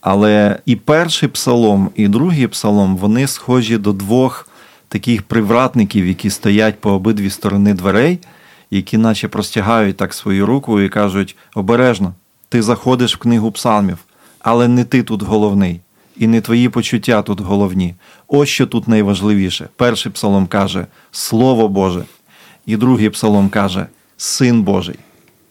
Але 0.00 0.58
і 0.66 0.76
перший 0.76 1.28
псалом, 1.28 1.90
і 1.94 2.08
другий 2.08 2.46
псалом 2.46 2.96
вони 2.96 3.26
схожі 3.26 3.78
до 3.78 3.92
двох 3.92 4.48
таких 4.88 5.22
привратників, 5.22 6.06
які 6.06 6.30
стоять 6.30 6.80
по 6.80 6.92
обидві 6.92 7.30
сторони 7.30 7.74
дверей, 7.74 8.18
які 8.70 8.98
наче 8.98 9.28
простягають 9.28 9.96
так 9.96 10.14
свою 10.14 10.46
руку 10.46 10.80
і 10.80 10.88
кажуть: 10.88 11.36
обережно, 11.54 12.14
ти 12.48 12.62
заходиш 12.62 13.16
в 13.16 13.18
книгу 13.18 13.52
псалмів, 13.52 13.98
але 14.38 14.68
не 14.68 14.84
ти 14.84 15.02
тут 15.02 15.22
головний, 15.22 15.80
і 16.16 16.26
не 16.26 16.40
твої 16.40 16.68
почуття 16.68 17.22
тут 17.22 17.40
головні. 17.40 17.94
Ось 18.28 18.48
що 18.48 18.66
тут 18.66 18.88
найважливіше. 18.88 19.68
Перший 19.76 20.12
псалом 20.12 20.46
каже 20.46 20.86
Слово 21.10 21.68
Боже, 21.68 22.04
і 22.66 22.76
другий 22.76 23.10
псалом 23.10 23.48
каже 23.48 23.86
Син 24.16 24.62
Божий. 24.62 24.96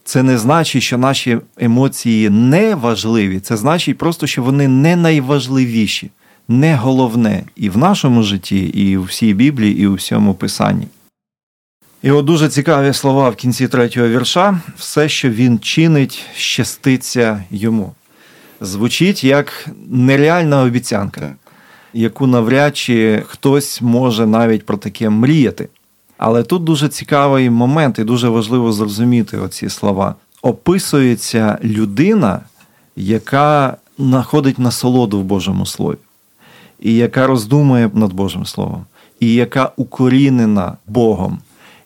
Це 0.04 0.22
не 0.22 0.38
значить, 0.38 0.82
що 0.82 0.98
наші 0.98 1.38
емоції 1.58 2.30
не 2.30 2.74
важливі, 2.74 3.40
це 3.40 3.56
значить 3.56 3.98
просто, 3.98 4.26
що 4.26 4.42
вони 4.42 4.68
не 4.68 4.96
найважливіші, 4.96 6.10
не 6.48 6.76
головне 6.76 7.42
і 7.56 7.70
в 7.70 7.78
нашому 7.78 8.22
житті, 8.22 8.60
і 8.60 8.96
у 8.96 9.02
всій 9.02 9.34
Біблії, 9.34 9.78
і 9.78 9.86
у 9.86 9.94
всьому 9.94 10.34
Писанні. 10.34 10.86
І 12.02 12.10
от 12.10 12.24
дуже 12.24 12.48
цікаві 12.48 12.92
слова 12.92 13.30
в 13.30 13.36
кінці 13.36 13.68
третього 13.68 14.08
вірша 14.08 14.60
все, 14.76 15.08
що 15.08 15.30
він 15.30 15.58
чинить, 15.58 16.22
щаститься 16.36 17.44
йому. 17.50 17.92
Звучить 18.60 19.24
як 19.24 19.68
нереальна 19.88 20.62
обіцянка, 20.62 21.34
яку 21.92 22.26
навряд 22.26 22.76
чи 22.76 23.22
хтось 23.26 23.82
може 23.82 24.26
навіть 24.26 24.66
про 24.66 24.76
таке 24.76 25.10
мріяти. 25.10 25.68
Але 26.16 26.42
тут 26.42 26.64
дуже 26.64 26.88
цікавий 26.88 27.50
момент, 27.50 27.98
і 27.98 28.04
дуже 28.04 28.28
важливо 28.28 28.72
зрозуміти 28.72 29.38
оці 29.38 29.68
слова. 29.68 30.14
Описується 30.42 31.58
людина, 31.64 32.40
яка 32.96 33.76
знаходить 33.98 34.58
насолоду 34.58 35.20
в 35.20 35.24
Божому 35.24 35.66
Слові, 35.66 35.96
і 36.80 36.94
яка 36.94 37.26
роздумує 37.26 37.90
над 37.94 38.12
Божим 38.12 38.46
Словом, 38.46 38.84
і 39.20 39.34
яка 39.34 39.72
укорінена 39.76 40.76
Богом, 40.86 41.38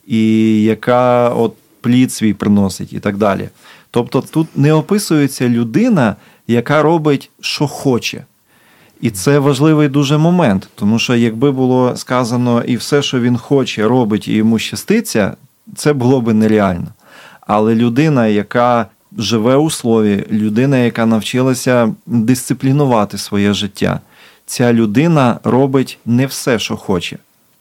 і 0.06 0.62
яка 0.62 1.28
от 1.28 1.54
плід 1.80 2.12
свій 2.12 2.34
приносить, 2.34 2.92
і 2.92 3.00
так 3.00 3.16
далі. 3.16 3.48
Тобто 3.90 4.20
тут 4.20 4.48
не 4.56 4.72
описується 4.72 5.48
людина, 5.48 6.16
яка 6.48 6.82
робить, 6.82 7.30
що 7.40 7.66
хоче. 7.66 8.24
І 9.00 9.10
це 9.10 9.38
важливий 9.38 9.88
дуже 9.88 10.18
момент, 10.18 10.68
тому 10.74 10.98
що 10.98 11.14
якби 11.14 11.52
було 11.52 11.96
сказано 11.96 12.62
і 12.66 12.76
все, 12.76 13.02
що 13.02 13.20
він 13.20 13.36
хоче, 13.36 13.88
робить 13.88 14.28
і 14.28 14.32
йому 14.32 14.58
щаститься, 14.58 15.36
це 15.76 15.92
було 15.92 16.20
би 16.20 16.34
нереально. 16.34 16.86
Але 17.40 17.74
людина, 17.74 18.26
яка 18.26 18.86
живе 19.18 19.56
у 19.56 19.70
слові, 19.70 20.24
людина, 20.30 20.78
яка 20.78 21.06
навчилася 21.06 21.94
дисциплінувати 22.06 23.18
своє 23.18 23.52
життя, 23.52 24.00
ця 24.46 24.72
людина 24.72 25.40
робить 25.44 25.98
не 26.06 26.26
все, 26.26 26.58
що 26.58 26.76
хоче. 26.76 27.18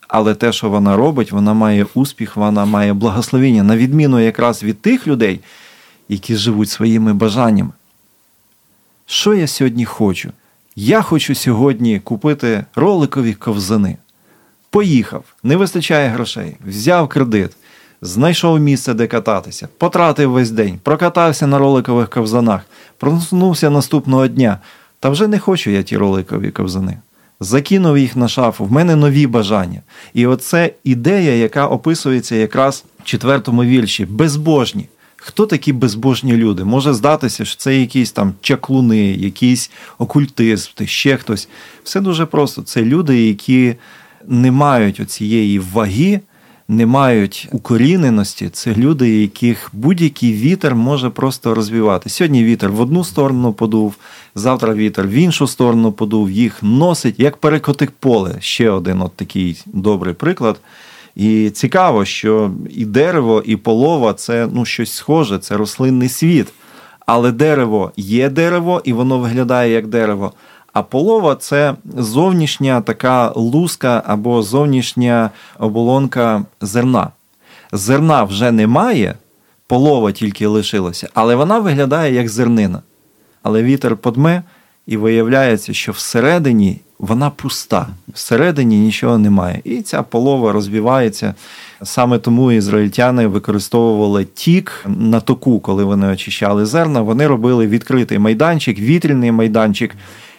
Але 0.08 0.36
те, 0.36 0.52
що 0.52 0.70
вона 0.70 0.96
робить, 0.96 1.32
вона 1.32 1.54
має 1.54 1.86
успіх, 1.94 2.38
вона 2.38 2.66
має 2.66 2.94
благословіння, 2.94 3.64
на 3.64 3.78
відміну 3.78 4.20
якраз 4.20 4.64
від 4.64 4.82
тих 4.82 5.08
людей, 5.08 5.40
які 6.10 6.36
живуть 6.36 6.70
своїми 6.70 7.14
бажаннями. 7.14 7.72
Що 9.10 9.34
я 9.34 9.48
сьогодні 9.48 9.86
хочу? 9.86 10.32
Я 10.76 11.02
хочу 11.02 11.36
сьогодні 11.36 12.00
купити 12.00 12.66
роликові 12.76 13.34
ковзани. 13.34 13.98
Поїхав, 14.70 15.24
не 15.44 15.56
вистачає 15.56 16.10
грошей, 16.10 16.56
взяв 16.68 17.08
кредит, 17.08 17.52
знайшов 18.02 18.60
місце, 18.60 18.94
де 18.94 19.08
кататися, 19.08 19.68
потратив 19.78 20.32
весь 20.32 20.52
день, 20.52 20.80
прокатався 20.84 21.48
на 21.48 21.58
роликових 21.58 22.10
ковзанах, 22.10 22.62
проснувся 22.98 23.70
наступного 23.70 24.28
дня. 24.28 24.58
Та 25.00 25.10
вже 25.10 25.28
не 25.28 25.40
хочу 25.40 25.70
я 25.70 25.84
ті 25.84 25.98
роликові 25.98 26.52
ковзани. 26.52 26.98
Закинув 27.40 27.98
їх 27.98 28.16
на 28.16 28.28
шафу, 28.28 28.66
в 28.66 28.72
мене 28.72 28.96
нові 28.96 29.28
бажання. 29.28 29.82
І 30.14 30.28
оце 30.28 30.74
ідея, 30.84 31.34
яка 31.34 31.68
описується 31.68 32.36
якраз 32.36 32.86
в 33.00 33.04
четвертому 33.04 33.64
вірші 33.64 34.06
безбожні. 34.06 34.88
Хто 35.28 35.46
такі 35.46 35.74
безбожні 35.74 36.34
люди? 36.34 36.64
Може 36.64 36.94
здатися, 36.94 37.46
що 37.46 37.58
це 37.58 37.78
якісь 37.78 38.12
там 38.12 38.34
чаклуни, 38.42 39.12
якісь 39.12 39.72
окультисти, 39.98 40.88
ще 40.88 41.18
хтось. 41.18 41.50
Все 41.84 42.02
дуже 42.02 42.26
просто. 42.26 42.62
Це 42.62 42.82
люди, 42.82 43.28
які 43.28 43.76
не 44.28 44.52
мають 44.52 45.00
оцієї 45.00 45.60
ваги, 45.60 46.20
не 46.68 46.86
мають 46.86 47.50
укоріненості. 47.52 48.50
Це 48.50 48.76
люди, 48.76 49.22
яких 49.22 49.70
будь-який 49.74 50.34
вітер 50.34 50.76
може 50.76 51.10
просто 51.10 51.56
розвивати. 51.56 52.10
Сьогодні 52.10 52.44
вітер 52.44 52.72
в 52.72 52.82
одну 52.82 53.04
сторону 53.04 53.54
подув, 53.54 53.96
завтра 54.36 54.74
вітер 54.74 55.08
в 55.08 55.12
іншу 55.12 55.48
сторону 55.48 55.92
подув, 55.92 56.32
їх 56.32 56.64
носить, 56.64 57.20
як 57.20 57.38
перекотик 57.38 57.92
поле. 57.92 58.36
Ще 58.40 58.70
один 58.70 59.02
от 59.02 59.14
такий 59.16 59.64
добрий 59.66 60.14
приклад. 60.14 60.60
І 61.18 61.50
цікаво, 61.50 62.06
що 62.06 62.52
і 62.70 62.86
дерево, 62.86 63.44
і 63.46 63.56
полова 63.56 64.14
це 64.14 64.48
ну, 64.54 64.66
щось 64.66 64.94
схоже, 64.94 65.40
це 65.40 65.58
рослинний 65.58 66.10
світ. 66.10 66.48
Але 67.06 67.32
дерево 67.32 67.92
є 67.96 68.30
дерево, 68.30 68.82
і 68.84 68.94
воно 68.94 69.20
виглядає 69.20 69.74
як 69.74 69.88
дерево. 69.88 70.32
А 70.74 70.84
полова 70.84 71.36
це 71.36 71.76
зовнішня 71.98 72.82
така 72.82 73.32
луска 73.36 74.04
або 74.06 74.42
зовнішня 74.42 75.30
оболонка 75.60 76.44
зерна. 76.62 77.12
Зерна 77.72 78.24
вже 78.24 78.52
немає, 78.52 79.16
полова 79.68 80.12
тільки 80.12 80.48
лишилася, 80.48 81.10
але 81.14 81.36
вона 81.36 81.60
виглядає 81.60 82.14
як 82.14 82.30
зернина. 82.30 82.82
Але 83.44 83.64
вітер 83.64 83.98
подме, 83.98 84.44
і 84.88 84.98
виявляється, 84.98 85.74
що 85.74 85.92
всередині 85.92 86.80
вона 87.00 87.30
пуста. 87.30 87.88
Всередині 88.14 88.80
нічого 88.80 89.18
немає. 89.18 89.62
І 89.64 89.82
ця 89.82 90.04
полова 90.04 90.52
розвивається. 90.52 91.34
Саме 91.84 92.20
тому 92.20 92.52
ізраїльтяни 92.52 93.28
використовували 93.28 94.26
тік 94.26 94.86
на 94.86 95.20
току, 95.20 95.60
коли 95.60 95.84
вони 95.84 96.08
очищали 96.08 96.66
зерна. 96.66 97.02
Вони 97.02 97.28
робили 97.28 97.68
відкритий 97.68 98.20
майданчик, 98.20 98.80
вітряний 98.80 99.32
майданчик. 99.32 99.96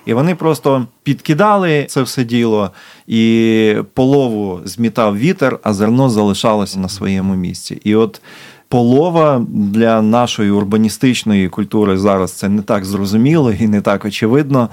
І 0.07 0.15
вони 0.15 0.35
просто 0.35 0.87
підкидали 1.03 1.87
це 1.89 2.03
все 2.03 2.25
діло, 2.25 2.71
і 3.07 3.77
полову 3.95 4.61
змітав 4.65 5.19
вітер, 5.19 5.59
а 5.63 5.73
зерно 5.73 6.11
залишалося 6.11 6.79
на 6.79 6.89
своєму 6.89 7.35
місці. 7.35 7.81
І 7.85 7.95
от 7.95 8.21
полова 8.69 9.47
для 9.49 10.03
нашої 10.03 10.51
урбаністичної 10.51 11.49
культури 11.49 11.99
зараз 11.99 12.33
це 12.33 12.49
не 12.49 12.63
так 12.63 12.85
зрозуміло 12.85 13.53
і 13.53 13.69
не 13.69 13.81
так 13.81 14.05
очевидно. 14.05 14.69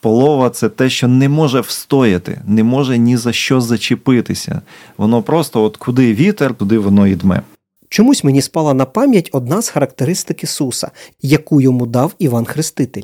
Полова 0.00 0.50
це 0.50 0.68
те, 0.68 0.90
що 0.90 1.08
не 1.08 1.28
може 1.28 1.60
встояти, 1.60 2.40
не 2.46 2.64
може 2.64 2.98
ні 2.98 3.16
за 3.16 3.32
що 3.32 3.60
зачепитися. 3.60 4.60
Воно 4.98 5.22
просто, 5.22 5.62
от 5.62 5.76
куди 5.76 6.14
вітер, 6.14 6.54
туди 6.54 6.78
воно 6.78 7.06
і 7.06 7.14
дме. 7.14 7.42
Чомусь 7.88 8.24
мені 8.24 8.42
спала 8.42 8.74
на 8.74 8.84
пам'ять 8.84 9.28
одна 9.32 9.62
з 9.62 9.68
характеристик 9.68 10.42
Ісуса, 10.42 10.90
яку 11.22 11.60
йому 11.60 11.86
дав 11.86 12.14
Іван 12.18 12.44
Хреститель. 12.44 13.02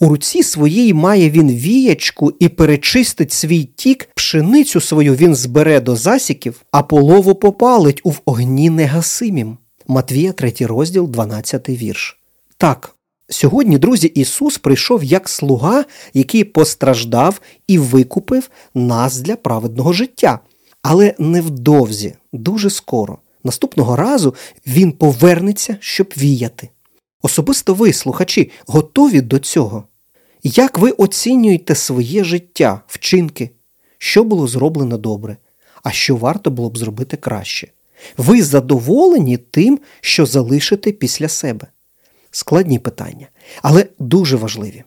У 0.00 0.08
руці 0.08 0.42
своїй 0.42 0.94
має 0.94 1.30
він 1.30 1.50
віячку 1.50 2.32
і 2.38 2.48
перечистить 2.48 3.32
свій 3.32 3.64
тік, 3.64 4.08
пшеницю 4.14 4.80
свою 4.80 5.14
він 5.14 5.34
збере 5.34 5.80
до 5.80 5.96
засіків, 5.96 6.62
а 6.70 6.82
полову 6.82 7.34
попалить 7.34 8.00
у 8.04 8.12
огні 8.24 8.70
негасимім. 8.70 9.56
Матвія, 9.86 10.32
3 10.32 10.52
розділ, 10.60 11.08
12 11.08 11.68
вірш. 11.68 12.20
Так, 12.56 12.94
Сьогодні, 13.28 13.78
друзі, 13.78 14.06
Ісус 14.06 14.58
прийшов 14.58 15.04
як 15.04 15.28
слуга, 15.28 15.84
який 16.14 16.44
постраждав 16.44 17.40
і 17.66 17.78
викупив 17.78 18.50
нас 18.74 19.20
для 19.20 19.36
праведного 19.36 19.92
життя. 19.92 20.40
Але 20.82 21.14
невдовзі, 21.18 22.14
дуже 22.32 22.70
скоро, 22.70 23.18
наступного 23.44 23.96
разу 23.96 24.34
Він 24.66 24.92
повернеться, 24.92 25.76
щоб 25.80 26.12
віяти. 26.16 26.68
Особисто 27.22 27.74
ви, 27.74 27.92
слухачі, 27.92 28.50
готові 28.66 29.20
до 29.20 29.38
цього? 29.38 29.84
Як 30.42 30.78
ви 30.78 30.90
оцінюєте 30.90 31.74
своє 31.74 32.24
життя, 32.24 32.80
вчинки, 32.86 33.50
що 33.98 34.24
було 34.24 34.46
зроблено 34.48 34.98
добре, 34.98 35.36
а 35.82 35.90
що 35.90 36.16
варто 36.16 36.50
було 36.50 36.70
б 36.70 36.78
зробити 36.78 37.16
краще? 37.16 37.68
Ви 38.16 38.42
задоволені 38.42 39.36
тим, 39.36 39.80
що 40.00 40.26
залишите 40.26 40.92
після 40.92 41.28
себе? 41.28 41.66
Складні 42.30 42.78
питання, 42.78 43.28
але 43.62 43.86
дуже 43.98 44.36
важливі. 44.36 44.84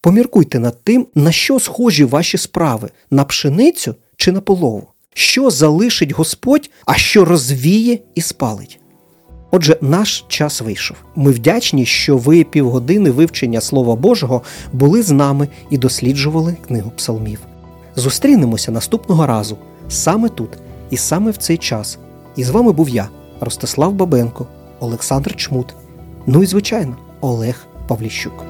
Поміркуйте 0.00 0.58
над 0.58 0.84
тим, 0.84 1.06
на 1.14 1.32
що 1.32 1.60
схожі 1.60 2.04
ваші 2.04 2.38
справи 2.38 2.90
на 3.10 3.24
пшеницю 3.24 3.94
чи 4.16 4.32
на 4.32 4.40
полову, 4.40 4.88
що 5.14 5.50
залишить 5.50 6.12
Господь, 6.12 6.70
а 6.86 6.94
що 6.94 7.24
розвіє 7.24 7.98
і 8.14 8.20
спалить. 8.20 8.80
Отже, 9.50 9.76
наш 9.80 10.24
час 10.28 10.60
вийшов. 10.60 10.96
Ми 11.16 11.30
вдячні, 11.30 11.86
що 11.86 12.16
ви 12.16 12.44
півгодини 12.44 13.10
вивчення 13.10 13.60
Слова 13.60 13.96
Божого 13.96 14.42
були 14.72 15.02
з 15.02 15.10
нами 15.10 15.48
і 15.70 15.78
досліджували 15.78 16.56
книгу 16.66 16.92
псалмів. 16.96 17.40
Зустрінемося 17.96 18.72
наступного 18.72 19.26
разу 19.26 19.56
саме 19.88 20.28
тут 20.28 20.50
і 20.90 20.96
саме 20.96 21.30
в 21.30 21.36
цей 21.36 21.56
час. 21.56 21.98
І 22.36 22.44
з 22.44 22.50
вами 22.50 22.72
був 22.72 22.88
я, 22.88 23.08
Ростислав 23.40 23.92
Бабенко, 23.92 24.46
Олександр 24.80 25.36
Чмут. 25.36 25.74
Ну 26.26 26.42
і 26.42 26.46
звичайно, 26.46 26.96
Олег 27.20 27.66
Павліщук. 27.88 28.44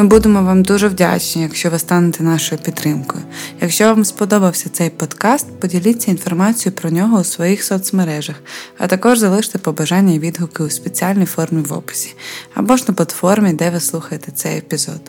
Ми 0.00 0.06
будемо 0.06 0.42
вам 0.42 0.62
дуже 0.62 0.88
вдячні, 0.88 1.42
якщо 1.42 1.70
ви 1.70 1.78
станете 1.78 2.22
нашою 2.22 2.60
підтримкою. 2.60 3.22
Якщо 3.60 3.84
вам 3.84 4.04
сподобався 4.04 4.68
цей 4.68 4.90
подкаст, 4.90 5.60
поділіться 5.60 6.10
інформацією 6.10 6.76
про 6.76 6.90
нього 6.90 7.20
у 7.20 7.24
своїх 7.24 7.64
соцмережах, 7.64 8.36
а 8.78 8.86
також 8.86 9.18
залиште 9.18 9.58
побажання 9.58 10.14
і 10.14 10.18
відгуки 10.18 10.62
у 10.62 10.70
спеціальній 10.70 11.26
формі 11.26 11.62
в 11.62 11.72
описі 11.72 12.14
або 12.54 12.76
ж 12.76 12.84
на 12.88 12.94
платформі, 12.94 13.52
де 13.52 13.70
ви 13.70 13.80
слухаєте 13.80 14.32
цей 14.32 14.58
епізод. 14.58 15.00